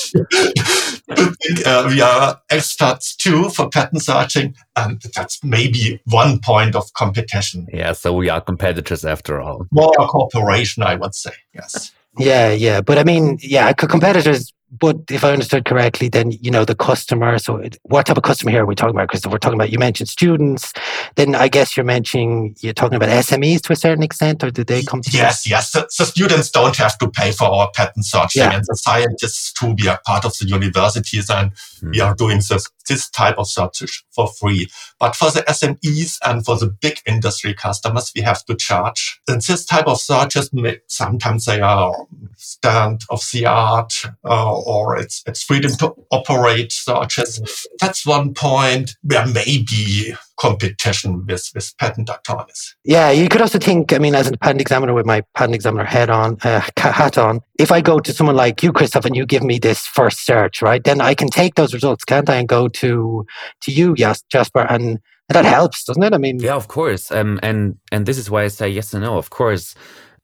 think 1.42 1.66
uh, 1.66 1.86
we 1.88 2.00
are 2.00 2.40
experts 2.50 3.16
too 3.16 3.50
for 3.50 3.68
patent 3.68 4.02
searching, 4.02 4.54
and 4.76 5.02
that's 5.14 5.42
maybe 5.42 6.00
one 6.06 6.38
point 6.40 6.74
of 6.74 6.92
competition. 6.94 7.66
Yeah, 7.72 7.92
so 7.92 8.12
we 8.12 8.28
are 8.28 8.40
competitors 8.40 9.04
after 9.04 9.40
all. 9.40 9.66
More 9.70 9.92
cooperation, 9.98 10.82
I 10.82 10.94
would 10.96 11.14
say. 11.14 11.32
Yes. 11.54 11.92
Yeah, 12.18 12.50
yeah, 12.52 12.80
but 12.82 12.98
I 12.98 13.04
mean, 13.04 13.38
yeah, 13.40 13.72
competitors 13.72 14.52
but 14.78 14.96
if 15.10 15.22
I 15.22 15.32
understood 15.32 15.66
correctly, 15.66 16.08
then 16.08 16.32
you 16.32 16.50
know 16.50 16.64
the 16.64 16.74
customer. 16.74 17.38
So, 17.38 17.56
it, 17.56 17.76
what 17.82 18.06
type 18.06 18.16
of 18.16 18.22
customer 18.22 18.50
here 18.50 18.62
are 18.62 18.66
we 18.66 18.74
talking 18.74 18.96
about, 18.96 19.08
Christoph? 19.08 19.30
We're 19.30 19.38
talking 19.38 19.58
about 19.58 19.70
you 19.70 19.78
mentioned 19.78 20.08
students. 20.08 20.72
Then 21.16 21.34
I 21.34 21.48
guess 21.48 21.76
you're 21.76 21.84
mentioning 21.84 22.56
you're 22.60 22.72
talking 22.72 22.96
about 22.96 23.10
SMEs 23.10 23.60
to 23.62 23.74
a 23.74 23.76
certain 23.76 24.02
extent, 24.02 24.42
or 24.42 24.50
do 24.50 24.64
they 24.64 24.82
come? 24.82 25.02
To 25.02 25.10
yes, 25.12 25.46
yes. 25.46 25.72
The, 25.72 25.88
the, 25.98 26.06
students 26.06 26.50
don't 26.50 26.76
have 26.76 26.96
to 26.98 27.10
pay 27.10 27.32
for 27.32 27.44
our 27.44 27.70
patent 27.74 28.06
searching, 28.06 28.40
yeah. 28.40 28.54
and 28.54 28.64
the 28.66 28.76
scientists 28.76 29.52
too. 29.52 29.76
We 29.78 29.88
are 29.88 30.00
part 30.06 30.24
of 30.24 30.32
the 30.38 30.46
universities, 30.46 31.28
and 31.28 31.52
mm. 31.52 31.90
we 31.90 32.00
are 32.00 32.14
doing 32.14 32.38
this 32.38 32.66
this 32.88 33.10
type 33.10 33.36
of 33.38 33.48
search 33.48 34.04
for 34.10 34.28
free. 34.40 34.68
But 34.98 35.16
for 35.16 35.30
the 35.30 35.42
SMEs 35.42 36.18
and 36.24 36.44
for 36.44 36.56
the 36.56 36.68
big 36.80 37.00
industry 37.06 37.54
customers, 37.54 38.12
we 38.14 38.22
have 38.22 38.44
to 38.46 38.56
charge. 38.56 39.20
And 39.28 39.42
this 39.42 39.64
type 39.64 39.86
of 39.86 40.00
searches, 40.00 40.50
sometimes 40.88 41.44
they 41.44 41.60
are 41.60 41.94
stand 42.36 43.02
of 43.10 43.22
the 43.32 43.46
art. 43.46 43.92
Uh, 44.24 44.61
or 44.64 44.96
its 44.96 45.22
its 45.26 45.42
freedom 45.42 45.72
to 45.72 45.94
operate 46.10 46.72
searches. 46.72 47.66
That's 47.80 48.06
one 48.06 48.34
point 48.34 48.96
where 49.02 49.26
maybe 49.26 50.14
competition 50.42 51.24
with, 51.26 51.50
with 51.54 51.72
patent 51.78 52.10
attorneys. 52.10 52.74
Yeah, 52.84 53.10
you 53.10 53.28
could 53.28 53.40
also 53.40 53.60
think, 53.60 53.92
I 53.92 53.98
mean, 53.98 54.14
as 54.16 54.26
a 54.26 54.36
patent 54.36 54.60
examiner 54.60 54.92
with 54.92 55.06
my 55.06 55.22
patent 55.34 55.54
examiner 55.54 55.84
head 55.84 56.10
on, 56.10 56.36
uh, 56.42 56.60
hat 56.76 57.16
on, 57.16 57.40
if 57.60 57.70
I 57.70 57.80
go 57.80 58.00
to 58.00 58.12
someone 58.12 58.34
like 58.34 58.60
you, 58.62 58.72
Christoph, 58.72 59.04
and 59.04 59.14
you 59.14 59.24
give 59.24 59.44
me 59.44 59.60
this 59.60 59.86
first 59.86 60.26
search, 60.26 60.60
right, 60.60 60.82
then 60.82 61.00
I 61.00 61.14
can 61.14 61.28
take 61.28 61.54
those 61.54 61.72
results, 61.72 62.04
can't 62.04 62.28
I, 62.28 62.36
and 62.36 62.48
go 62.48 62.66
to 62.68 63.24
to 63.60 63.72
you, 63.72 63.94
yes, 63.96 64.22
Jasper, 64.32 64.66
and 64.68 64.98
that 65.28 65.44
helps, 65.44 65.84
doesn't 65.84 66.02
it? 66.02 66.12
I 66.12 66.18
mean, 66.18 66.40
yeah, 66.40 66.54
of 66.54 66.68
course. 66.68 67.12
Um, 67.12 67.38
and 67.42 67.78
and 67.92 68.06
this 68.06 68.18
is 68.18 68.28
why 68.28 68.42
I 68.44 68.48
say 68.48 68.68
yes 68.68 68.92
and 68.92 69.04
no. 69.04 69.16
Of 69.16 69.30
course, 69.30 69.74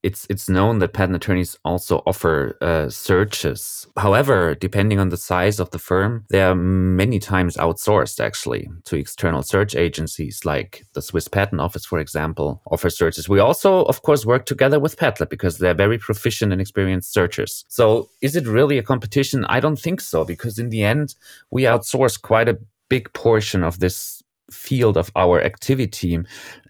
it's 0.02 0.26
it's 0.30 0.48
known 0.48 0.78
that 0.78 0.92
patent 0.92 1.16
attorneys 1.16 1.58
also 1.64 2.02
offer 2.06 2.56
uh, 2.60 2.88
searches. 2.88 3.86
However, 3.96 4.54
depending 4.54 4.98
on 4.98 5.08
the 5.08 5.16
size 5.16 5.58
of 5.58 5.70
the 5.70 5.78
firm, 5.78 6.24
they 6.30 6.42
are 6.42 6.54
many 6.54 7.18
times 7.18 7.56
outsourced 7.56 8.20
actually 8.20 8.68
to 8.84 8.96
external 8.96 9.42
search 9.42 9.74
agencies 9.74 10.44
like 10.44 10.84
the 10.94 11.02
Swiss 11.02 11.28
Patent 11.28 11.60
Office, 11.60 11.84
for 11.84 11.98
example, 11.98 12.62
offer 12.70 12.90
searches. 12.90 13.28
We 13.28 13.40
also, 13.40 13.84
of 13.84 14.02
course, 14.02 14.24
work 14.24 14.46
together 14.46 14.78
with 14.78 14.96
Patlab 14.96 15.30
because 15.30 15.58
they're 15.58 15.74
very 15.74 15.98
proficient 15.98 16.52
and 16.52 16.60
experienced 16.60 17.12
searchers. 17.12 17.64
So, 17.68 18.08
is 18.22 18.36
it 18.36 18.46
really 18.46 18.78
a 18.78 18.82
competition? 18.82 19.44
I 19.46 19.60
don't 19.60 19.78
think 19.78 20.00
so 20.00 20.24
because 20.24 20.58
in 20.58 20.70
the 20.70 20.84
end, 20.84 21.14
we 21.50 21.62
outsource 21.62 22.20
quite 22.20 22.48
a 22.48 22.58
big 22.88 23.12
portion 23.12 23.62
of 23.62 23.80
this 23.80 24.22
field 24.50 24.96
of 24.96 25.10
our 25.16 25.42
activity. 25.42 26.18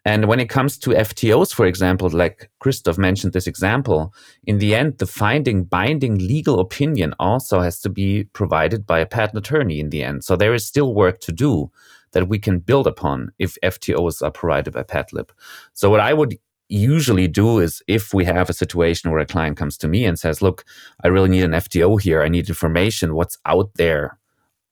And 0.04 0.26
when 0.26 0.40
it 0.40 0.49
comes 0.49 0.78
to 0.78 0.90
FTOs, 0.90 1.52
for 1.52 1.66
example, 1.66 2.08
like 2.11 2.50
Christoph 2.61 2.99
mentioned 2.99 3.32
this 3.32 3.47
example, 3.47 4.14
in 4.44 4.58
the 4.58 4.75
end, 4.75 4.99
the 4.99 5.06
finding 5.06 5.64
binding 5.64 6.18
legal 6.18 6.61
opinion 6.61 7.14
also 7.18 7.61
has 7.61 7.80
to 7.80 7.88
be 7.88 8.25
provided 8.25 8.87
by 8.87 8.99
a 9.00 9.06
patent 9.06 9.38
attorney 9.38 9.80
in 9.80 9.90
the 9.90 10.02
end. 10.02 10.25
So 10.25 10.37
there 10.37 10.54
is 10.54 10.64
still 10.64 10.94
work 10.94 11.20
to 11.20 11.32
do 11.32 11.70
that 12.12 12.28
we 12.28 12.38
can 12.38 12.58
build 12.58 12.87
upon 12.87 13.32
if 13.38 13.58
FTOs 13.62 14.23
are 14.23 14.30
provided 14.30 14.73
by 14.73 14.82
Patlab. 14.82 15.30
So 15.75 15.90
what 15.90 16.00
I 16.00 16.14
would 16.14 16.38
usually 16.68 17.28
do 17.28 17.58
is 17.58 17.82
if 17.87 18.12
we 18.12 18.25
have 18.25 18.50
a 18.50 18.54
situation 18.54 19.11
where 19.11 19.20
a 19.20 19.26
client 19.26 19.56
comes 19.56 19.76
to 19.78 19.88
me 19.88 20.04
and 20.04 20.18
says, 20.18 20.42
look, 20.42 20.64
I 21.02 21.08
really 21.08 21.28
need 21.28 21.44
an 21.44 21.52
FTO 21.52 22.00
here. 22.00 22.23
I 22.23 22.28
need 22.28 22.49
information. 22.49 23.14
What's 23.14 23.38
out 23.47 23.70
there 23.75 24.18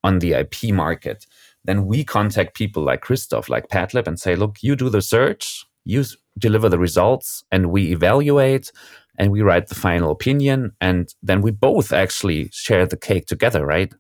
on 0.05 0.19
the 0.19 0.35
IP 0.35 0.73
market? 0.73 1.27
Then 1.67 1.87
we 1.87 2.05
contact 2.05 2.55
people 2.55 2.83
like 2.83 3.01
Christoph, 3.01 3.49
like 3.49 3.69
Patlab, 3.69 4.07
and 4.07 4.19
say, 4.19 4.37
look, 4.37 4.57
you 4.63 4.77
do 4.77 4.89
the 4.89 5.03
search, 5.03 5.65
you 5.85 6.05
deliver 6.39 6.69
the 6.69 6.79
results, 6.79 7.45
and 7.51 7.71
we 7.71 7.93
evaluate 7.93 8.73
and 9.19 9.33
we 9.33 9.43
write 9.43 9.69
the 9.69 9.75
final 9.75 10.11
opinion. 10.11 10.73
And 10.81 11.13
then 11.23 11.41
we 11.41 11.51
both 11.51 11.93
actually 11.93 12.51
share 12.53 12.87
the 12.87 12.97
cake 12.97 13.27
together, 13.27 13.65
right? 13.65 13.93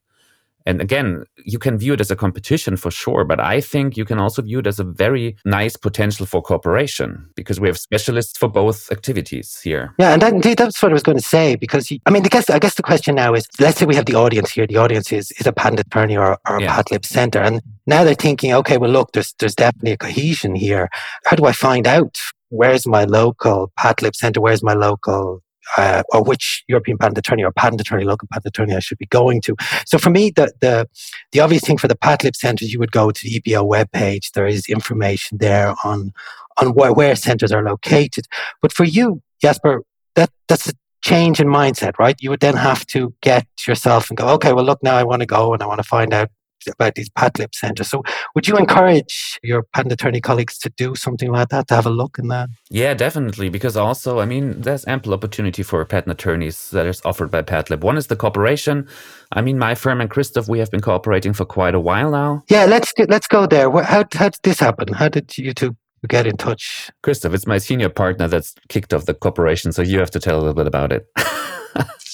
And 0.66 0.80
again, 0.80 1.24
you 1.44 1.58
can 1.58 1.78
view 1.78 1.92
it 1.92 2.00
as 2.00 2.10
a 2.10 2.16
competition 2.16 2.76
for 2.76 2.90
sure, 2.90 3.24
but 3.24 3.38
I 3.38 3.60
think 3.60 3.96
you 3.96 4.04
can 4.04 4.18
also 4.18 4.42
view 4.42 4.58
it 4.58 4.66
as 4.66 4.80
a 4.80 4.84
very 4.84 5.36
nice 5.44 5.76
potential 5.76 6.26
for 6.26 6.42
cooperation 6.42 7.30
because 7.36 7.60
we 7.60 7.68
have 7.68 7.78
specialists 7.78 8.36
for 8.36 8.48
both 8.48 8.90
activities 8.90 9.60
here. 9.60 9.94
Yeah, 9.98 10.12
and 10.14 10.22
that, 10.22 10.56
that's 10.56 10.82
what 10.82 10.90
I 10.90 10.92
was 10.92 11.04
going 11.04 11.18
to 11.18 11.24
say 11.24 11.54
because 11.54 11.90
I 12.04 12.10
mean, 12.10 12.24
I 12.24 12.28
guess 12.28 12.50
I 12.50 12.58
guess 12.58 12.74
the 12.74 12.82
question 12.82 13.14
now 13.14 13.34
is: 13.34 13.46
let's 13.60 13.78
say 13.78 13.86
we 13.86 13.94
have 13.94 14.06
the 14.06 14.16
audience 14.16 14.50
here. 14.50 14.66
The 14.66 14.76
audience 14.76 15.12
is 15.12 15.30
is 15.38 15.46
a 15.46 15.52
patent 15.52 15.80
attorney 15.80 16.16
or, 16.16 16.38
or 16.48 16.56
a 16.56 16.62
yeah. 16.62 16.76
Patlab 16.76 17.04
center, 17.04 17.38
and 17.38 17.62
now 17.86 18.02
they're 18.02 18.14
thinking, 18.14 18.52
okay, 18.54 18.76
well, 18.76 18.90
look, 18.90 19.12
there's 19.12 19.34
there's 19.38 19.54
definitely 19.54 19.92
a 19.92 19.96
cohesion 19.96 20.56
here. 20.56 20.88
How 21.24 21.36
do 21.36 21.44
I 21.46 21.52
find 21.52 21.86
out? 21.86 22.18
Where's 22.48 22.86
my 22.86 23.04
local 23.04 23.72
Patlab 23.78 24.14
center? 24.14 24.40
Where's 24.40 24.62
my 24.62 24.74
local 24.74 25.42
uh, 25.76 26.02
or 26.12 26.22
which 26.22 26.64
European 26.68 26.98
patent 26.98 27.18
attorney 27.18 27.44
or 27.44 27.52
patent 27.52 27.80
attorney, 27.80 28.04
local 28.04 28.28
patent 28.32 28.46
attorney 28.46 28.74
I 28.74 28.80
should 28.80 28.98
be 28.98 29.06
going 29.06 29.40
to. 29.42 29.56
So 29.86 29.98
for 29.98 30.10
me, 30.10 30.30
the 30.30 30.52
the, 30.60 30.88
the 31.32 31.40
obvious 31.40 31.62
thing 31.62 31.78
for 31.78 31.88
the 31.88 31.96
Patlab 31.96 32.36
centers, 32.36 32.72
you 32.72 32.78
would 32.78 32.92
go 32.92 33.10
to 33.10 33.20
the 33.22 33.40
EPO 33.40 33.68
webpage. 33.68 34.32
There 34.32 34.46
is 34.46 34.66
information 34.68 35.38
there 35.38 35.74
on 35.84 36.12
on 36.58 36.72
where, 36.74 36.92
where 36.92 37.16
centers 37.16 37.52
are 37.52 37.62
located. 37.62 38.26
But 38.62 38.72
for 38.72 38.84
you, 38.84 39.22
Jasper, 39.40 39.82
that 40.14 40.30
that's 40.48 40.68
a 40.68 40.72
change 41.02 41.40
in 41.40 41.46
mindset, 41.46 41.92
right? 41.98 42.16
You 42.20 42.30
would 42.30 42.40
then 42.40 42.56
have 42.56 42.86
to 42.86 43.14
get 43.20 43.46
yourself 43.66 44.10
and 44.10 44.16
go, 44.16 44.28
okay, 44.30 44.52
well, 44.52 44.64
look, 44.64 44.82
now 44.82 44.96
I 44.96 45.04
want 45.04 45.20
to 45.20 45.26
go 45.26 45.52
and 45.52 45.62
I 45.62 45.66
want 45.66 45.78
to 45.78 45.88
find 45.88 46.12
out 46.12 46.30
about 46.68 46.94
these 46.94 47.08
Patlab 47.08 47.54
centers. 47.54 47.88
So, 47.88 48.02
would 48.34 48.46
you 48.48 48.56
encourage 48.56 49.38
your 49.42 49.62
patent 49.62 49.92
attorney 49.92 50.20
colleagues 50.20 50.58
to 50.58 50.70
do 50.70 50.94
something 50.94 51.30
like 51.30 51.48
that, 51.48 51.68
to 51.68 51.74
have 51.74 51.86
a 51.86 51.90
look 51.90 52.18
in 52.18 52.28
that? 52.28 52.48
Yeah, 52.70 52.94
definitely. 52.94 53.48
Because 53.48 53.76
also, 53.76 54.20
I 54.20 54.26
mean, 54.26 54.60
there's 54.60 54.86
ample 54.86 55.14
opportunity 55.14 55.62
for 55.62 55.84
patent 55.84 56.12
attorneys 56.12 56.70
that 56.70 56.86
is 56.86 57.00
offered 57.04 57.30
by 57.30 57.42
Patlab. 57.42 57.80
One 57.80 57.96
is 57.96 58.08
the 58.08 58.16
cooperation. 58.16 58.88
I 59.32 59.42
mean, 59.42 59.58
my 59.58 59.74
firm 59.74 60.00
and 60.00 60.10
Christoph, 60.10 60.48
we 60.48 60.58
have 60.58 60.70
been 60.70 60.80
cooperating 60.80 61.32
for 61.32 61.44
quite 61.44 61.74
a 61.74 61.80
while 61.80 62.10
now. 62.10 62.44
Yeah, 62.48 62.64
let's 62.64 62.92
let's 63.08 63.26
go 63.26 63.46
there. 63.46 63.70
How 63.70 64.04
how 64.12 64.28
did 64.28 64.40
this 64.42 64.60
happen? 64.60 64.92
How 64.92 65.08
did 65.08 65.36
you 65.36 65.52
two 65.52 65.76
get 66.06 66.26
in 66.26 66.36
touch? 66.36 66.90
Christoph, 67.02 67.34
it's 67.34 67.46
my 67.46 67.58
senior 67.58 67.88
partner 67.88 68.28
that's 68.28 68.54
kicked 68.68 68.94
off 68.94 69.06
the 69.06 69.14
cooperation, 69.14 69.72
so 69.72 69.82
you 69.82 69.98
have 69.98 70.10
to 70.12 70.20
tell 70.20 70.36
a 70.36 70.40
little 70.40 70.54
bit 70.54 70.66
about 70.66 70.92
it. 70.92 71.06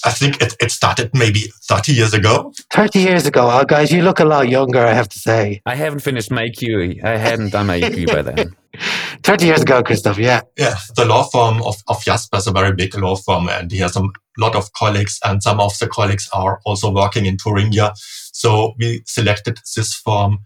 I 0.04 0.10
think 0.10 0.42
it, 0.42 0.56
it 0.60 0.70
started 0.70 1.10
maybe 1.14 1.52
30 1.62 1.92
years 1.92 2.12
ago. 2.12 2.52
30 2.72 2.98
years 2.98 3.26
ago. 3.26 3.48
Oh, 3.50 3.64
guys, 3.64 3.92
you 3.92 4.02
look 4.02 4.18
a 4.18 4.24
lot 4.24 4.48
younger, 4.48 4.80
I 4.80 4.92
have 4.94 5.08
to 5.10 5.18
say. 5.18 5.62
I 5.64 5.76
haven't 5.76 6.00
finished 6.00 6.30
my 6.30 6.48
EQE. 6.48 7.04
I 7.04 7.16
hadn't 7.16 7.50
done 7.50 7.68
my 7.68 7.80
EQE 7.80 8.06
by 8.12 8.22
then. 8.22 8.56
30 9.22 9.46
years 9.46 9.62
ago, 9.62 9.82
Christoph, 9.82 10.18
yeah. 10.18 10.40
Yeah, 10.56 10.76
the 10.96 11.04
law 11.04 11.24
firm 11.24 11.62
of, 11.62 11.76
of 11.86 12.02
Jasper 12.02 12.38
is 12.38 12.46
a 12.46 12.52
very 12.52 12.74
big 12.74 12.96
law 12.96 13.16
firm 13.16 13.48
and 13.48 13.70
he 13.70 13.78
has 13.78 13.96
a 13.96 14.02
lot 14.38 14.56
of 14.56 14.72
colleagues 14.72 15.20
and 15.24 15.42
some 15.42 15.60
of 15.60 15.78
the 15.78 15.86
colleagues 15.86 16.28
are 16.32 16.60
also 16.64 16.90
working 16.90 17.26
in 17.26 17.36
Thuringia. 17.36 17.92
So 18.32 18.74
we 18.78 19.02
selected 19.06 19.58
this 19.76 19.94
firm 19.94 20.38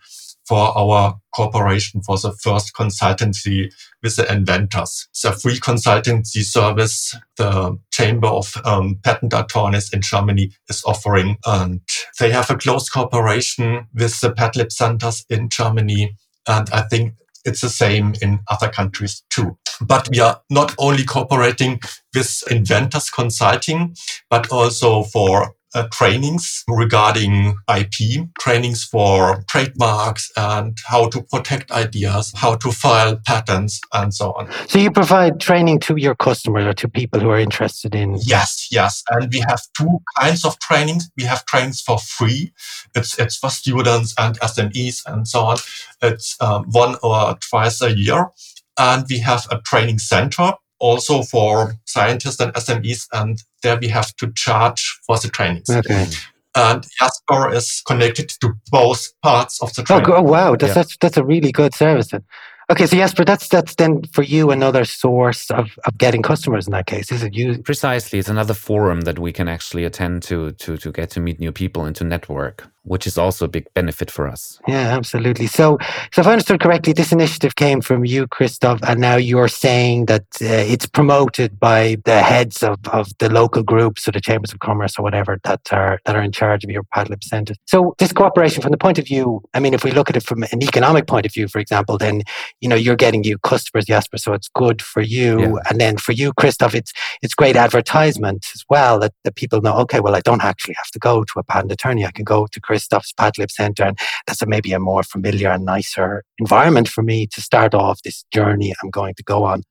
for 0.46 0.76
our 0.78 1.16
cooperation 1.34 2.02
for 2.02 2.16
the 2.18 2.32
first 2.32 2.72
consultancy 2.74 3.72
with 4.02 4.16
the 4.16 4.32
inventors. 4.32 5.08
It's 5.10 5.24
a 5.24 5.32
free 5.32 5.58
consultancy 5.58 6.42
service 6.42 7.16
the 7.36 7.78
Chamber 7.92 8.28
of 8.28 8.54
um, 8.64 8.98
Patent 9.02 9.32
Attorneys 9.32 9.92
in 9.92 10.02
Germany 10.02 10.52
is 10.68 10.82
offering. 10.84 11.36
And 11.46 11.80
they 12.20 12.30
have 12.30 12.50
a 12.50 12.56
close 12.56 12.88
cooperation 12.88 13.86
with 13.94 14.20
the 14.20 14.32
Patlab 14.32 14.72
centers 14.72 15.24
in 15.28 15.48
Germany. 15.48 16.16
And 16.46 16.68
I 16.70 16.82
think 16.82 17.14
it's 17.44 17.60
the 17.60 17.70
same 17.70 18.14
in 18.20 18.40
other 18.48 18.68
countries 18.68 19.22
too. 19.30 19.56
But 19.80 20.08
we 20.10 20.20
are 20.20 20.40
not 20.50 20.74
only 20.78 21.04
cooperating 21.04 21.80
with 22.14 22.42
inventors 22.50 23.10
consulting, 23.10 23.94
but 24.30 24.50
also 24.50 25.04
for 25.04 25.55
uh, 25.76 25.86
trainings 25.92 26.64
regarding 26.68 27.54
IP, 27.68 28.26
trainings 28.40 28.82
for 28.82 29.44
trademarks 29.46 30.32
and 30.36 30.78
how 30.86 31.08
to 31.10 31.22
protect 31.22 31.70
ideas, 31.70 32.32
how 32.34 32.56
to 32.56 32.72
file 32.72 33.20
patents, 33.26 33.80
and 33.92 34.14
so 34.14 34.32
on. 34.32 34.50
So 34.68 34.78
you 34.78 34.90
provide 34.90 35.38
training 35.38 35.80
to 35.80 35.96
your 35.96 36.14
customers 36.14 36.64
or 36.64 36.72
to 36.72 36.88
people 36.88 37.20
who 37.20 37.28
are 37.28 37.38
interested 37.38 37.94
in? 37.94 38.18
Yes, 38.22 38.68
yes. 38.70 39.02
And 39.10 39.30
we 39.30 39.40
have 39.48 39.60
two 39.76 39.98
kinds 40.18 40.44
of 40.46 40.58
trainings. 40.60 41.10
We 41.16 41.24
have 41.24 41.44
trainings 41.44 41.82
for 41.82 41.98
free. 41.98 42.52
It's, 42.94 43.18
it's 43.18 43.36
for 43.36 43.50
students 43.50 44.14
and 44.18 44.40
SMEs 44.40 45.02
and 45.06 45.28
so 45.28 45.40
on. 45.40 45.58
It's 46.02 46.36
um, 46.40 46.64
one 46.70 46.96
or 47.02 47.36
twice 47.50 47.82
a 47.82 47.94
year. 47.94 48.30
And 48.78 49.04
we 49.08 49.18
have 49.18 49.46
a 49.50 49.60
training 49.60 49.98
center 49.98 50.54
also 50.78 51.22
for 51.22 51.74
scientists 51.84 52.40
and 52.40 52.52
SMEs, 52.54 53.08
and 53.12 53.42
there 53.62 53.78
we 53.78 53.88
have 53.88 54.14
to 54.16 54.32
charge 54.32 54.98
for 55.06 55.18
the 55.18 55.28
trainings. 55.28 55.70
Okay. 55.70 55.94
Mm-hmm. 55.94 56.32
And 56.58 56.86
Jasper 56.98 57.52
is 57.52 57.82
connected 57.86 58.30
to 58.40 58.54
both 58.70 59.12
parts 59.22 59.62
of 59.62 59.74
the 59.74 59.82
oh, 59.82 59.84
training. 59.84 60.06
Oh, 60.10 60.16
oh 60.16 60.22
wow, 60.22 60.56
that's, 60.56 60.70
yeah. 60.70 60.74
that's 60.74 60.96
that's 60.98 61.16
a 61.18 61.24
really 61.24 61.52
good 61.52 61.74
service. 61.74 62.08
Then. 62.08 62.24
Okay, 62.68 62.86
so 62.86 62.96
Jasper, 62.96 63.24
that's 63.24 63.48
that's 63.48 63.76
then 63.76 64.02
for 64.12 64.22
you 64.22 64.50
another 64.50 64.84
source 64.84 65.50
of, 65.50 65.78
of 65.84 65.98
getting 65.98 66.22
customers 66.22 66.66
in 66.66 66.72
that 66.72 66.86
case, 66.86 67.12
is 67.12 67.22
it? 67.22 67.34
You 67.34 67.62
precisely, 67.62 68.18
it's 68.18 68.28
another 68.28 68.54
forum 68.54 69.02
that 69.02 69.18
we 69.18 69.32
can 69.32 69.48
actually 69.48 69.84
attend 69.84 70.22
to 70.24 70.52
to 70.52 70.76
to 70.78 70.92
get 70.92 71.10
to 71.10 71.20
meet 71.20 71.38
new 71.38 71.52
people 71.52 71.84
and 71.84 71.94
to 71.96 72.04
network. 72.04 72.68
Which 72.86 73.06
is 73.06 73.18
also 73.18 73.46
a 73.46 73.48
big 73.48 73.66
benefit 73.74 74.12
for 74.12 74.28
us. 74.28 74.60
Yeah, 74.68 74.96
absolutely. 74.96 75.48
So, 75.48 75.76
so 76.12 76.20
if 76.20 76.26
I 76.26 76.32
understood 76.32 76.60
correctly, 76.60 76.92
this 76.92 77.10
initiative 77.10 77.56
came 77.56 77.80
from 77.80 78.04
you, 78.04 78.28
Christoph, 78.28 78.80
and 78.84 79.00
now 79.00 79.16
you're 79.16 79.48
saying 79.48 80.06
that 80.06 80.22
uh, 80.40 80.46
it's 80.72 80.86
promoted 80.86 81.58
by 81.58 81.96
the 82.04 82.22
heads 82.22 82.62
of, 82.62 82.78
of 82.92 83.08
the 83.18 83.28
local 83.28 83.64
groups 83.64 84.06
or 84.06 84.12
the 84.12 84.20
chambers 84.20 84.52
of 84.52 84.60
commerce 84.60 84.98
or 84.98 85.02
whatever 85.02 85.40
that 85.42 85.60
are 85.72 85.98
that 86.04 86.14
are 86.14 86.22
in 86.22 86.30
charge 86.30 86.62
of 86.62 86.70
your 86.70 86.84
PATLIB 86.94 87.24
centers. 87.24 87.56
So, 87.66 87.96
this 87.98 88.12
cooperation 88.12 88.62
from 88.62 88.70
the 88.70 88.78
point 88.78 88.98
of 88.98 89.06
view, 89.06 89.42
I 89.52 89.58
mean, 89.58 89.74
if 89.74 89.82
we 89.82 89.90
look 89.90 90.08
at 90.08 90.16
it 90.16 90.22
from 90.22 90.44
an 90.44 90.62
economic 90.62 91.08
point 91.08 91.26
of 91.26 91.34
view, 91.34 91.48
for 91.48 91.58
example, 91.58 91.98
then 91.98 92.22
you 92.60 92.68
know 92.68 92.76
you're 92.76 92.96
getting 92.96 93.24
you 93.24 93.38
customers, 93.38 93.86
Jasper, 93.86 94.18
so 94.18 94.32
it's 94.32 94.48
good 94.48 94.80
for 94.80 95.02
you, 95.02 95.40
yeah. 95.40 95.54
and 95.68 95.80
then 95.80 95.96
for 95.96 96.12
you, 96.12 96.32
Christoph, 96.34 96.74
it's 96.74 96.92
it's 97.20 97.34
great 97.34 97.56
advertisement 97.56 98.46
as 98.54 98.64
well 98.70 99.00
that, 99.00 99.12
that 99.24 99.34
people 99.34 99.60
know. 99.60 99.74
Okay, 99.78 100.00
well, 100.00 100.14
I 100.14 100.20
don't 100.20 100.44
actually 100.44 100.74
have 100.74 100.90
to 100.92 100.98
go 100.98 101.24
to 101.24 101.38
a 101.38 101.42
patent 101.42 101.72
attorney. 101.72 102.06
I 102.06 102.10
can 102.12 102.24
go 102.24 102.46
to 102.46 102.60
Christoph's 102.76 103.14
PATLIB 103.14 103.50
Center, 103.50 103.84
and 103.84 103.98
that's 104.26 104.42
a, 104.42 104.46
maybe 104.46 104.72
a 104.74 104.78
more 104.78 105.02
familiar 105.02 105.50
and 105.50 105.64
nicer 105.64 106.22
environment 106.38 106.88
for 106.88 107.02
me 107.02 107.26
to 107.28 107.40
start 107.40 107.72
off 107.72 108.02
this 108.02 108.24
journey 108.34 108.74
I'm 108.82 108.90
going 108.90 109.14
to 109.14 109.22
go 109.22 109.44
on. 109.44 109.62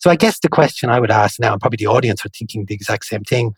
So 0.00 0.10
I 0.10 0.16
guess 0.16 0.38
the 0.40 0.50
question 0.50 0.90
I 0.90 1.00
would 1.00 1.10
ask 1.10 1.40
now, 1.40 1.52
and 1.52 1.60
probably 1.60 1.78
the 1.78 1.86
audience 1.86 2.26
are 2.26 2.28
thinking 2.28 2.66
the 2.66 2.74
exact 2.74 3.06
same 3.06 3.22
thing, 3.22 3.54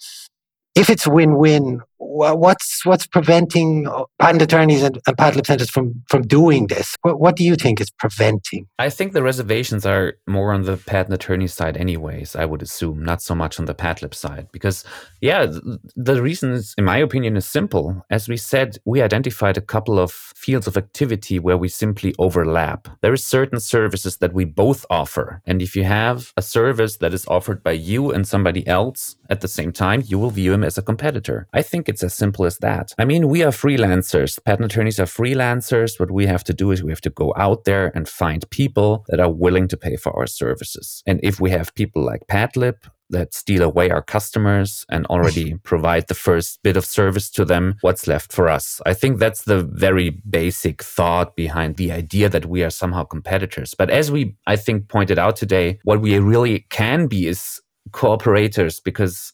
if 0.76 0.88
it's 0.90 1.08
win-win, 1.08 1.80
what's 1.98 2.84
what's 2.84 3.06
preventing 3.06 3.86
uh, 3.86 4.04
patent 4.18 4.42
attorneys 4.42 4.82
and, 4.82 4.98
and 5.06 5.16
patent 5.16 5.46
centers 5.46 5.70
from 5.70 6.02
from 6.08 6.22
doing 6.22 6.66
this? 6.66 6.96
What, 7.02 7.20
what, 7.20 7.36
do 7.36 7.44
you 7.44 7.56
think 7.56 7.80
is 7.80 7.90
preventing? 7.90 8.66
I 8.78 8.90
think 8.90 9.12
the 9.12 9.22
reservations 9.22 9.86
are 9.86 10.14
more 10.26 10.52
on 10.52 10.62
the 10.62 10.76
patent 10.76 11.14
attorney 11.14 11.46
side, 11.46 11.76
anyways. 11.76 12.36
I 12.36 12.44
would 12.44 12.62
assume 12.62 13.04
not 13.04 13.22
so 13.22 13.34
much 13.34 13.58
on 13.58 13.66
the 13.66 13.74
patent 13.74 14.14
side, 14.14 14.48
because 14.52 14.84
yeah, 15.20 15.46
the, 15.46 15.78
the 15.96 16.22
reason 16.22 16.52
is, 16.52 16.74
in 16.76 16.84
my 16.84 16.98
opinion, 16.98 17.36
is 17.36 17.46
simple. 17.46 18.04
As 18.10 18.28
we 18.28 18.36
said, 18.36 18.78
we 18.84 19.02
identified 19.02 19.56
a 19.56 19.62
couple 19.62 19.98
of 19.98 20.12
fields 20.12 20.66
of 20.66 20.76
activity 20.76 21.38
where 21.38 21.56
we 21.56 21.68
simply 21.68 22.14
overlap. 22.18 22.88
There 23.00 23.12
are 23.12 23.16
certain 23.16 23.60
services 23.60 24.18
that 24.18 24.32
we 24.32 24.44
both 24.44 24.84
offer, 24.90 25.40
and 25.46 25.62
if 25.62 25.74
you 25.74 25.84
have 25.84 26.32
a 26.36 26.42
service 26.42 26.96
that 26.98 27.14
is 27.14 27.26
offered 27.26 27.62
by 27.62 27.72
you 27.72 28.12
and 28.12 28.26
somebody 28.26 28.66
else 28.66 29.16
at 29.30 29.40
the 29.40 29.48
same 29.48 29.72
time, 29.72 30.02
you 30.06 30.18
will 30.18 30.30
view 30.30 30.52
him 30.52 30.64
as 30.64 30.78
a 30.78 30.82
competitor. 30.82 31.46
I 31.52 31.62
think 31.62 31.83
it's 31.88 32.02
as 32.02 32.14
simple 32.14 32.44
as 32.44 32.58
that. 32.58 32.92
I 32.98 33.04
mean, 33.04 33.28
we 33.28 33.42
are 33.42 33.50
freelancers. 33.50 34.42
Patent 34.44 34.72
attorneys 34.72 34.98
are 34.98 35.06
freelancers. 35.06 35.98
What 35.98 36.10
we 36.10 36.26
have 36.26 36.44
to 36.44 36.54
do 36.54 36.70
is 36.70 36.82
we 36.82 36.90
have 36.90 37.00
to 37.02 37.10
go 37.10 37.32
out 37.36 37.64
there 37.64 37.92
and 37.94 38.08
find 38.08 38.48
people 38.50 39.04
that 39.08 39.20
are 39.20 39.30
willing 39.30 39.68
to 39.68 39.76
pay 39.76 39.96
for 39.96 40.16
our 40.16 40.26
services. 40.26 41.02
And 41.06 41.20
if 41.22 41.40
we 41.40 41.50
have 41.50 41.74
people 41.74 42.04
like 42.04 42.26
PATLIB 42.28 42.76
that 43.10 43.34
steal 43.34 43.62
away 43.62 43.90
our 43.90 44.02
customers 44.02 44.84
and 44.88 45.06
already 45.06 45.54
provide 45.62 46.08
the 46.08 46.14
first 46.14 46.62
bit 46.62 46.76
of 46.76 46.84
service 46.84 47.30
to 47.30 47.44
them, 47.44 47.76
what's 47.82 48.06
left 48.06 48.32
for 48.32 48.48
us? 48.48 48.80
I 48.86 48.94
think 48.94 49.18
that's 49.18 49.42
the 49.42 49.62
very 49.62 50.10
basic 50.10 50.82
thought 50.82 51.36
behind 51.36 51.76
the 51.76 51.92
idea 51.92 52.28
that 52.28 52.46
we 52.46 52.62
are 52.62 52.70
somehow 52.70 53.04
competitors. 53.04 53.74
But 53.74 53.90
as 53.90 54.10
we, 54.10 54.36
I 54.46 54.56
think, 54.56 54.88
pointed 54.88 55.18
out 55.18 55.36
today, 55.36 55.78
what 55.84 56.00
we 56.00 56.18
really 56.18 56.66
can 56.70 57.06
be 57.06 57.26
is 57.26 57.60
cooperators 57.90 58.82
because 58.82 59.32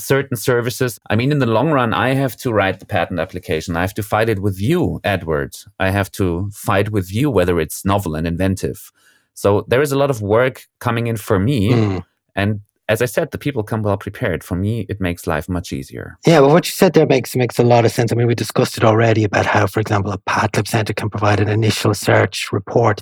certain 0.00 0.36
services. 0.36 0.98
I 1.08 1.16
mean, 1.16 1.32
in 1.32 1.38
the 1.38 1.46
long 1.46 1.70
run, 1.70 1.94
I 1.94 2.14
have 2.14 2.36
to 2.38 2.52
write 2.52 2.80
the 2.80 2.86
patent 2.86 3.20
application. 3.20 3.76
I 3.76 3.82
have 3.82 3.94
to 3.94 4.02
fight 4.02 4.28
it 4.28 4.40
with 4.40 4.60
you, 4.60 5.00
Edward. 5.04 5.54
I 5.78 5.90
have 5.90 6.10
to 6.12 6.50
fight 6.52 6.90
with 6.90 7.12
you 7.12 7.30
whether 7.30 7.60
it's 7.60 7.84
novel 7.84 8.14
and 8.14 8.26
inventive. 8.26 8.92
So 9.34 9.64
there 9.68 9.82
is 9.82 9.92
a 9.92 9.98
lot 9.98 10.10
of 10.10 10.20
work 10.20 10.66
coming 10.80 11.06
in 11.06 11.16
for 11.16 11.38
me. 11.38 11.70
Mm. 11.70 12.04
And 12.34 12.60
as 12.90 13.00
I 13.00 13.04
said, 13.04 13.30
the 13.30 13.38
people 13.38 13.62
come 13.62 13.82
well 13.82 13.96
prepared. 13.96 14.42
For 14.42 14.56
me, 14.56 14.84
it 14.88 15.00
makes 15.00 15.24
life 15.24 15.48
much 15.48 15.72
easier. 15.72 16.18
Yeah, 16.26 16.40
well, 16.40 16.50
what 16.50 16.66
you 16.66 16.72
said 16.72 16.92
there 16.92 17.06
makes 17.06 17.36
makes 17.36 17.56
a 17.56 17.62
lot 17.62 17.84
of 17.84 17.92
sense. 17.92 18.10
I 18.10 18.16
mean, 18.16 18.26
we 18.26 18.34
discussed 18.34 18.76
it 18.76 18.82
already 18.82 19.22
about 19.22 19.46
how, 19.46 19.68
for 19.68 19.78
example, 19.78 20.10
a 20.10 20.18
PATLIB 20.18 20.66
Center 20.66 20.92
can 20.92 21.08
provide 21.08 21.38
an 21.38 21.48
initial 21.48 21.94
search 21.94 22.48
report. 22.50 23.00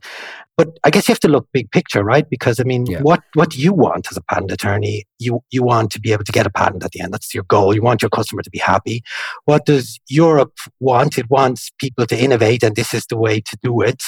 But 0.59 0.76
I 0.85 0.90
guess 0.90 1.09
you 1.09 1.12
have 1.12 1.21
to 1.21 1.28
look 1.28 1.49
big 1.52 1.71
picture, 1.71 2.04
right? 2.04 2.28
Because 2.28 2.61
I 2.61 2.64
mean, 2.64 2.85
yeah. 2.85 3.00
what 3.00 3.23
what 3.33 3.49
do 3.50 3.62
you 3.62 3.73
want 3.73 4.09
as 4.11 4.18
a 4.18 4.23
patent 4.23 4.50
attorney? 4.50 5.04
You 5.18 5.40
you 5.50 5.62
want 5.62 5.90
to 5.92 6.00
be 6.00 6.12
able 6.12 6.25
to 6.25 6.33
get 6.33 6.47
a 6.47 6.50
patent 6.50 6.85
at 6.85 6.90
the 6.90 7.00
end. 7.00 7.14
That's 7.14 7.35
your 7.35 7.45
goal. 7.45 7.75
You 7.75 7.80
want 7.80 8.02
your 8.02 8.10
customer 8.10 8.43
to 8.43 8.50
be 8.50 8.58
happy. 8.58 9.02
What 9.47 9.65
does 9.65 9.99
Europe 10.08 10.58
want? 10.80 11.17
It 11.17 11.30
wants 11.30 11.71
people 11.78 12.04
to 12.06 12.19
innovate, 12.19 12.63
and 12.63 12.76
this 12.76 12.93
is 12.93 13.06
the 13.06 13.17
way 13.17 13.41
to 13.41 13.56
do 13.63 13.80
it. 13.80 14.02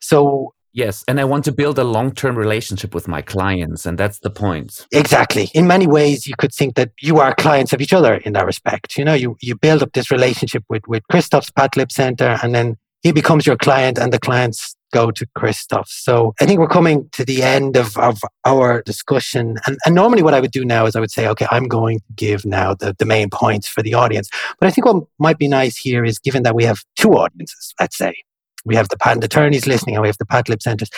So 0.00 0.54
Yes, 0.76 1.02
and 1.08 1.18
I 1.18 1.24
want 1.24 1.42
to 1.46 1.52
build 1.52 1.78
a 1.78 1.84
long-term 1.84 2.36
relationship 2.36 2.94
with 2.94 3.08
my 3.08 3.22
clients, 3.22 3.86
and 3.86 3.96
that's 3.96 4.18
the 4.18 4.28
point. 4.28 4.86
Exactly. 4.92 5.48
In 5.54 5.66
many 5.66 5.86
ways, 5.86 6.26
you 6.26 6.34
could 6.36 6.52
think 6.52 6.74
that 6.74 6.90
you 7.00 7.18
are 7.18 7.34
clients 7.34 7.72
of 7.72 7.80
each 7.80 7.94
other 7.94 8.16
in 8.16 8.34
that 8.34 8.44
respect. 8.44 8.98
You 8.98 9.06
know, 9.06 9.14
you 9.14 9.38
you 9.40 9.56
build 9.56 9.82
up 9.82 9.94
this 9.94 10.10
relationship 10.10 10.64
with 10.68 10.82
with 10.86 11.02
Christoph's 11.10 11.50
PATLIB 11.50 11.90
Center, 11.90 12.38
and 12.42 12.54
then 12.54 12.76
he 13.00 13.10
becomes 13.10 13.46
your 13.46 13.56
client, 13.56 13.96
and 13.96 14.12
the 14.12 14.18
clients 14.18 14.76
go 14.92 15.10
to 15.10 15.26
Christoph. 15.34 15.88
So 15.88 16.34
I 16.42 16.46
think 16.46 16.60
we're 16.60 16.68
coming 16.68 17.08
to 17.12 17.24
the 17.24 17.42
end 17.42 17.76
of, 17.76 17.96
of 17.96 18.20
our 18.44 18.82
discussion. 18.82 19.56
And, 19.66 19.78
and 19.84 19.94
normally 19.94 20.22
what 20.22 20.34
I 20.34 20.40
would 20.40 20.52
do 20.52 20.64
now 20.64 20.86
is 20.86 20.94
I 20.94 21.00
would 21.00 21.10
say, 21.10 21.26
okay, 21.28 21.46
I'm 21.50 21.68
going 21.68 21.98
to 21.98 22.04
give 22.14 22.44
now 22.44 22.74
the, 22.74 22.94
the 22.98 23.04
main 23.04 23.28
points 23.30 23.66
for 23.66 23.82
the 23.82 23.94
audience. 23.94 24.28
But 24.60 24.68
I 24.68 24.70
think 24.70 24.86
what 24.86 25.04
might 25.18 25.38
be 25.38 25.48
nice 25.48 25.76
here 25.76 26.04
is 26.04 26.18
given 26.18 26.44
that 26.44 26.54
we 26.54 26.64
have 26.64 26.84
two 26.96 27.12
audiences, 27.14 27.74
let's 27.80 27.98
say, 27.98 28.14
we 28.66 28.74
have 28.74 28.88
the 28.88 28.98
patent 28.98 29.24
attorneys 29.24 29.66
listening 29.66 29.94
and 29.94 30.02
we 30.02 30.08
have 30.08 30.18
the 30.18 30.26
PATLIB 30.26 30.60
centers. 30.60 30.90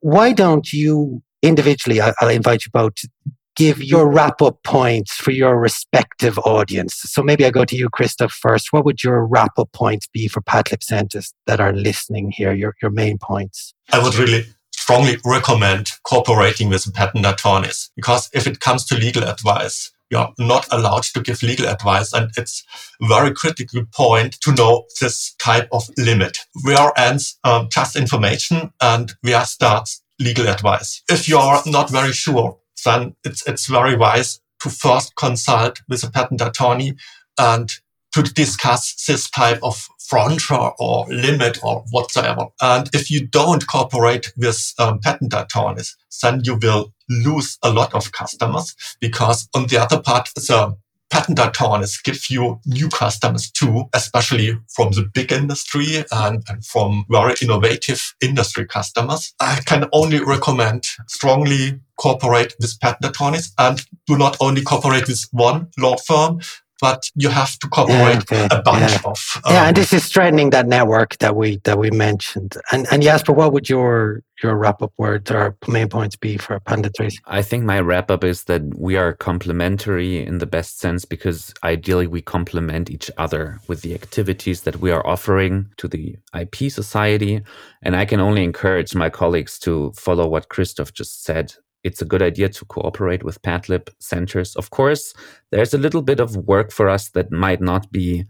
Why 0.00 0.32
don't 0.32 0.72
you 0.72 1.22
individually, 1.42 2.00
I, 2.00 2.12
will 2.20 2.28
invite 2.28 2.64
you 2.64 2.70
both 2.72 2.94
to 2.96 3.08
give 3.54 3.82
your 3.82 4.10
wrap 4.10 4.40
up 4.40 4.62
points 4.62 5.14
for 5.14 5.30
your 5.30 5.58
respective 5.58 6.38
audience. 6.38 6.94
So 6.94 7.22
maybe 7.22 7.44
I 7.44 7.50
go 7.50 7.64
to 7.64 7.76
you, 7.76 7.90
Christoph, 7.90 8.32
first. 8.32 8.72
What 8.72 8.84
would 8.84 9.04
your 9.04 9.26
wrap 9.26 9.58
up 9.58 9.70
points 9.72 10.06
be 10.06 10.26
for 10.28 10.40
PATLIB 10.40 10.82
centers 10.82 11.34
that 11.46 11.60
are 11.60 11.72
listening 11.72 12.32
here, 12.34 12.52
your, 12.52 12.74
your 12.80 12.90
main 12.90 13.18
points? 13.18 13.74
I 13.92 14.02
would 14.02 14.14
really 14.14 14.46
strongly 14.74 15.18
recommend 15.24 15.90
cooperating 16.04 16.68
with 16.68 16.92
patent 16.94 17.26
attorneys 17.26 17.90
because 17.94 18.30
if 18.32 18.46
it 18.46 18.60
comes 18.60 18.84
to 18.86 18.96
legal 18.96 19.24
advice, 19.24 19.91
you're 20.12 20.32
not 20.38 20.66
allowed 20.70 21.04
to 21.04 21.22
give 21.22 21.42
legal 21.42 21.66
advice. 21.66 22.12
And 22.12 22.30
it's 22.36 22.62
a 23.00 23.08
very 23.08 23.32
critical 23.32 23.84
point 23.92 24.38
to 24.42 24.52
know 24.52 24.84
this 25.00 25.34
type 25.42 25.68
of 25.72 25.88
limit. 25.96 26.38
Where 26.62 26.92
ends 26.96 27.38
um, 27.44 27.68
just 27.72 27.96
information 27.96 28.72
and 28.80 29.14
where 29.22 29.44
starts 29.44 30.02
legal 30.20 30.48
advice. 30.48 31.02
If 31.10 31.28
you're 31.28 31.62
not 31.66 31.90
very 31.90 32.12
sure, 32.12 32.58
then 32.84 33.16
it's, 33.24 33.48
it's 33.48 33.66
very 33.66 33.96
wise 33.96 34.40
to 34.60 34.68
first 34.68 35.16
consult 35.16 35.80
with 35.88 36.04
a 36.04 36.10
patent 36.10 36.42
attorney 36.42 36.94
and 37.38 37.72
to 38.12 38.22
discuss 38.22 39.04
this 39.06 39.30
type 39.30 39.58
of 39.62 39.88
frontier 39.98 40.72
or 40.78 41.06
limit 41.08 41.58
or 41.64 41.84
whatsoever. 41.90 42.46
And 42.60 42.88
if 42.92 43.10
you 43.10 43.26
don't 43.26 43.66
cooperate 43.66 44.32
with 44.36 44.74
um, 44.78 44.98
patent 45.00 45.32
attorneys, 45.34 45.96
then 46.22 46.42
you 46.44 46.58
will 46.60 46.92
lose 47.08 47.58
a 47.62 47.72
lot 47.72 47.94
of 47.94 48.12
customers 48.12 48.74
because 49.00 49.48
on 49.54 49.66
the 49.66 49.80
other 49.80 50.00
part, 50.00 50.28
the 50.34 50.76
patent 51.12 51.38
attorneys 51.38 52.00
give 52.00 52.30
you 52.30 52.58
new 52.64 52.88
customers 52.88 53.50
too, 53.50 53.84
especially 53.92 54.58
from 54.74 54.90
the 54.92 55.08
big 55.12 55.30
industry 55.30 56.04
and, 56.10 56.42
and, 56.48 56.64
from 56.64 57.04
very 57.10 57.34
innovative 57.42 58.14
industry 58.22 58.66
customers. 58.66 59.34
I 59.38 59.60
can 59.66 59.84
only 59.92 60.24
recommend 60.24 60.84
strongly 61.06 61.80
cooperate 61.98 62.54
with 62.58 62.80
patent 62.80 63.10
attorneys 63.10 63.52
and 63.58 63.84
do 64.06 64.16
not 64.16 64.38
only 64.40 64.62
cooperate 64.62 65.06
with 65.06 65.22
one 65.32 65.68
law 65.78 65.96
firm, 65.96 66.40
but 66.82 67.08
you 67.14 67.28
have 67.28 67.56
to 67.60 67.68
cooperate 67.68 68.28
yeah, 68.28 68.44
okay. 68.44 68.48
a 68.50 68.60
bunch 68.60 68.90
yeah. 68.90 68.98
of. 69.04 69.18
Um, 69.44 69.54
yeah, 69.54 69.68
and 69.68 69.76
this 69.76 69.92
is 69.92 70.04
strengthening 70.04 70.50
that 70.50 70.66
network 70.66 71.16
that 71.18 71.36
we 71.36 71.58
that 71.62 71.78
we 71.78 71.92
mentioned. 71.92 72.56
And 72.72 72.88
and 72.90 73.04
Jasper, 73.04 73.32
what 73.32 73.52
would 73.52 73.68
your 73.68 74.22
your 74.42 74.56
wrap 74.56 74.82
up 74.82 74.92
words 74.98 75.30
or 75.30 75.56
main 75.68 75.88
points 75.88 76.16
be 76.16 76.36
for 76.38 76.58
Patent 76.58 76.86
Attorneys? 76.86 77.20
I 77.26 77.42
think 77.42 77.62
my 77.62 77.78
wrap 77.78 78.10
up 78.10 78.24
is 78.24 78.44
that 78.44 78.62
we 78.76 78.96
are 78.96 79.12
complementary 79.12 80.26
in 80.26 80.38
the 80.38 80.46
best 80.46 80.80
sense 80.80 81.04
because 81.04 81.54
ideally 81.62 82.08
we 82.08 82.20
complement 82.20 82.90
each 82.90 83.12
other 83.16 83.60
with 83.68 83.82
the 83.82 83.94
activities 83.94 84.62
that 84.62 84.80
we 84.80 84.90
are 84.90 85.06
offering 85.06 85.68
to 85.76 85.86
the 85.86 86.16
IP 86.36 86.72
society. 86.72 87.42
And 87.82 87.94
I 87.94 88.04
can 88.04 88.18
only 88.18 88.42
encourage 88.42 88.92
my 88.96 89.08
colleagues 89.08 89.56
to 89.60 89.92
follow 89.92 90.26
what 90.26 90.48
Christoph 90.48 90.92
just 90.92 91.22
said 91.22 91.54
it's 91.84 92.02
a 92.02 92.06
good 92.06 92.22
idea 92.22 92.48
to 92.48 92.64
cooperate 92.66 93.24
with 93.24 93.42
PATLIB 93.42 93.88
centers. 93.98 94.54
Of 94.56 94.70
course, 94.70 95.14
there's 95.50 95.74
a 95.74 95.78
little 95.78 96.02
bit 96.02 96.20
of 96.20 96.36
work 96.36 96.70
for 96.70 96.88
us 96.88 97.10
that 97.10 97.32
might 97.32 97.60
not 97.60 97.90
be 97.90 98.24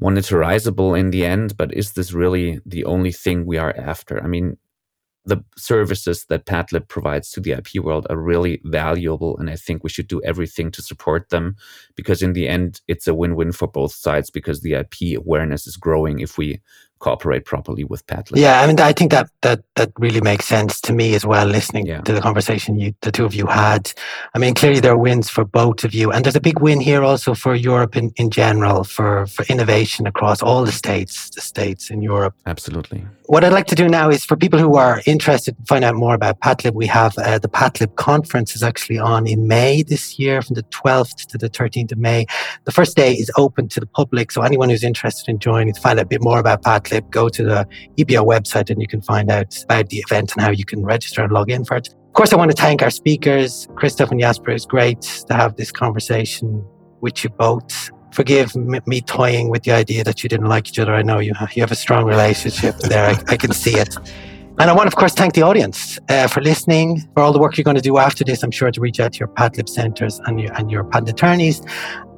monetizable 0.00 0.98
in 0.98 1.10
the 1.10 1.24
end, 1.24 1.56
but 1.56 1.72
is 1.72 1.92
this 1.92 2.12
really 2.12 2.60
the 2.66 2.84
only 2.84 3.12
thing 3.12 3.46
we 3.46 3.58
are 3.58 3.74
after? 3.76 4.22
I 4.22 4.26
mean, 4.26 4.56
the 5.26 5.42
services 5.56 6.26
that 6.28 6.44
PATLIB 6.44 6.88
provides 6.88 7.30
to 7.30 7.40
the 7.40 7.52
IP 7.52 7.82
world 7.82 8.06
are 8.10 8.16
really 8.16 8.60
valuable, 8.64 9.38
and 9.38 9.48
I 9.48 9.56
think 9.56 9.82
we 9.82 9.88
should 9.88 10.08
do 10.08 10.22
everything 10.22 10.70
to 10.72 10.82
support 10.82 11.30
them 11.30 11.56
because 11.94 12.22
in 12.22 12.34
the 12.34 12.46
end, 12.46 12.82
it's 12.88 13.08
a 13.08 13.14
win-win 13.14 13.52
for 13.52 13.66
both 13.66 13.94
sides 13.94 14.28
because 14.30 14.60
the 14.60 14.74
IP 14.74 15.16
awareness 15.16 15.66
is 15.66 15.76
growing 15.76 16.18
if 16.18 16.36
we 16.36 16.60
cooperate 16.98 17.44
properly 17.44 17.84
with 17.84 18.06
PATLIB. 18.06 18.36
Yeah, 18.36 18.60
I 18.62 18.66
mean, 18.66 18.80
I 18.80 18.92
think 18.92 19.10
that 19.10 19.28
that 19.42 19.60
that 19.76 19.90
really 19.98 20.20
makes 20.20 20.46
sense 20.46 20.80
to 20.82 20.92
me 20.92 21.14
as 21.14 21.24
well. 21.26 21.46
Listening 21.46 21.86
Yeah. 21.86 22.00
to 22.02 22.12
the 22.12 22.20
conversation 22.20 22.78
you, 22.78 22.94
the 23.02 23.12
two 23.12 23.24
of 23.24 23.34
you 23.34 23.46
had, 23.46 23.92
I 24.34 24.38
mean, 24.38 24.54
clearly 24.54 24.80
there 24.80 24.92
are 24.92 24.98
wins 24.98 25.28
for 25.28 25.44
both 25.44 25.84
of 25.84 25.92
you, 25.94 26.10
and 26.10 26.24
there's 26.24 26.36
a 26.36 26.40
big 26.40 26.60
win 26.60 26.80
here 26.80 27.02
also 27.02 27.34
for 27.34 27.54
Europe 27.54 27.96
in, 27.96 28.12
in 28.16 28.30
general 28.30 28.84
for 28.84 29.26
for 29.26 29.44
innovation 29.48 30.06
across 30.06 30.42
all 30.42 30.64
the 30.64 30.72
states, 30.72 31.30
the 31.30 31.40
states 31.40 31.90
in 31.90 32.00
Europe. 32.02 32.34
Absolutely. 32.46 33.04
What 33.26 33.42
I'd 33.42 33.52
like 33.54 33.66
to 33.68 33.74
do 33.74 33.88
now 33.88 34.10
is 34.10 34.24
for 34.24 34.36
people 34.36 34.58
who 34.58 34.76
are 34.76 35.00
interested 35.06 35.56
to 35.56 35.62
find 35.64 35.82
out 35.84 35.94
more 35.94 36.14
about 36.14 36.40
PATLIB, 36.40 36.74
we 36.74 36.86
have 36.86 37.16
uh, 37.18 37.38
the 37.38 37.48
PATLIB 37.48 37.96
conference 37.96 38.54
is 38.54 38.62
actually 38.62 38.98
on 38.98 39.26
in 39.26 39.48
May 39.48 39.82
this 39.82 40.18
year 40.18 40.42
from 40.42 40.54
the 40.54 40.62
12th 40.64 41.26
to 41.28 41.38
the 41.38 41.48
13th 41.48 41.92
of 41.92 41.98
May. 41.98 42.26
The 42.64 42.72
first 42.72 42.96
day 42.96 43.14
is 43.14 43.30
open 43.38 43.68
to 43.68 43.80
the 43.80 43.86
public. 43.86 44.30
So 44.30 44.42
anyone 44.42 44.68
who's 44.68 44.84
interested 44.84 45.30
in 45.30 45.38
joining 45.38 45.72
to 45.72 45.80
find 45.80 45.98
out 45.98 46.04
a 46.04 46.08
bit 46.08 46.22
more 46.22 46.38
about 46.38 46.62
PATLIB, 46.84 47.10
go 47.10 47.28
to 47.28 47.42
the 47.42 47.66
EPO 47.98 48.26
website 48.26 48.70
and 48.70 48.80
you 48.80 48.88
can 48.88 49.02
find 49.02 49.30
out 49.30 49.56
about 49.64 49.88
the 49.88 49.98
event 49.98 50.32
and 50.32 50.42
how 50.42 50.50
you 50.50 50.64
can 50.64 50.84
register 50.84 51.22
and 51.22 51.32
log 51.32 51.50
in 51.50 51.64
for 51.64 51.76
it. 51.76 51.88
Of 51.88 52.12
course, 52.12 52.32
I 52.32 52.36
want 52.36 52.50
to 52.50 52.56
thank 52.56 52.82
our 52.82 52.90
speakers, 52.90 53.68
Christoph 53.74 54.10
and 54.10 54.20
Jasper. 54.20 54.50
It's 54.50 54.66
great 54.66 55.02
to 55.28 55.34
have 55.34 55.56
this 55.56 55.72
conversation 55.72 56.64
with 57.00 57.24
you 57.24 57.30
both 57.30 57.90
forgive 58.14 58.54
me 58.54 59.00
toying 59.00 59.48
with 59.48 59.64
the 59.64 59.72
idea 59.72 60.04
that 60.04 60.22
you 60.22 60.28
didn't 60.28 60.46
like 60.46 60.68
each 60.68 60.78
other. 60.78 60.94
I 60.94 61.02
know 61.02 61.18
you 61.18 61.34
have, 61.34 61.52
you 61.56 61.62
have 61.62 61.72
a 61.72 61.76
strong 61.76 62.04
relationship 62.04 62.76
there. 62.78 63.06
I, 63.10 63.20
I 63.26 63.36
can 63.36 63.52
see 63.52 63.74
it. 63.74 63.96
And 64.60 64.70
I 64.70 64.72
want, 64.72 64.86
of 64.86 64.94
course, 64.94 65.14
thank 65.14 65.34
the 65.34 65.42
audience 65.42 65.98
uh, 66.08 66.28
for 66.28 66.40
listening, 66.40 67.00
for 67.12 67.24
all 67.24 67.32
the 67.32 67.40
work 67.40 67.56
you're 67.58 67.64
going 67.64 67.74
to 67.74 67.82
do 67.82 67.98
after 67.98 68.22
this. 68.22 68.44
I'm 68.44 68.52
sure 68.52 68.70
to 68.70 68.80
reach 68.80 69.00
out 69.00 69.14
to 69.14 69.18
your 69.18 69.28
PATLIB 69.28 69.68
centres 69.68 70.20
and 70.26 70.40
your, 70.40 70.52
and 70.52 70.70
your 70.70 70.84
patent 70.84 71.10
attorneys. 71.10 71.60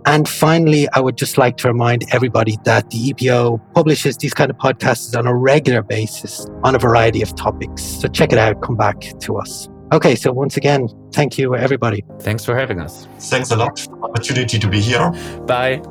And 0.06 0.28
finally, 0.28 0.88
I 0.92 1.00
would 1.00 1.16
just 1.16 1.36
like 1.36 1.56
to 1.58 1.68
remind 1.68 2.04
everybody 2.12 2.56
that 2.64 2.90
the 2.90 3.12
EPO 3.12 3.60
publishes 3.74 4.16
these 4.16 4.32
kind 4.32 4.50
of 4.50 4.56
podcasts 4.56 5.18
on 5.18 5.26
a 5.26 5.34
regular 5.34 5.82
basis 5.82 6.46
on 6.62 6.76
a 6.76 6.78
variety 6.78 7.22
of 7.22 7.34
topics. 7.34 7.82
So 7.82 8.06
check 8.06 8.32
it 8.32 8.38
out, 8.38 8.62
come 8.62 8.76
back 8.76 9.00
to 9.00 9.36
us. 9.36 9.68
Okay, 9.92 10.14
so 10.14 10.32
once 10.32 10.56
again, 10.56 10.88
thank 11.12 11.38
you, 11.38 11.56
everybody. 11.56 12.04
Thanks 12.20 12.44
for 12.44 12.56
having 12.56 12.80
us. 12.80 13.08
Thanks 13.18 13.50
a 13.50 13.56
lot 13.56 13.78
for 13.78 13.96
the 13.96 14.02
opportunity 14.02 14.58
to 14.58 14.68
be 14.68 14.80
here. 14.80 15.10
Bye. 15.46 15.82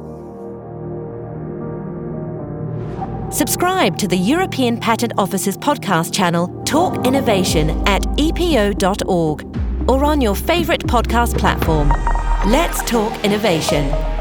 Subscribe 3.31 3.97
to 3.97 4.07
the 4.07 4.17
European 4.17 4.79
Patent 4.79 5.11
Office's 5.17 5.57
podcast 5.57 6.13
channel, 6.13 6.47
Talk 6.63 7.05
Innovation, 7.05 7.69
at 7.85 8.01
epo.org 8.17 9.89
or 9.89 10.05
on 10.05 10.21
your 10.21 10.35
favourite 10.35 10.81
podcast 10.81 11.37
platform. 11.37 11.91
Let's 12.45 12.83
talk 12.83 13.25
innovation. 13.25 14.14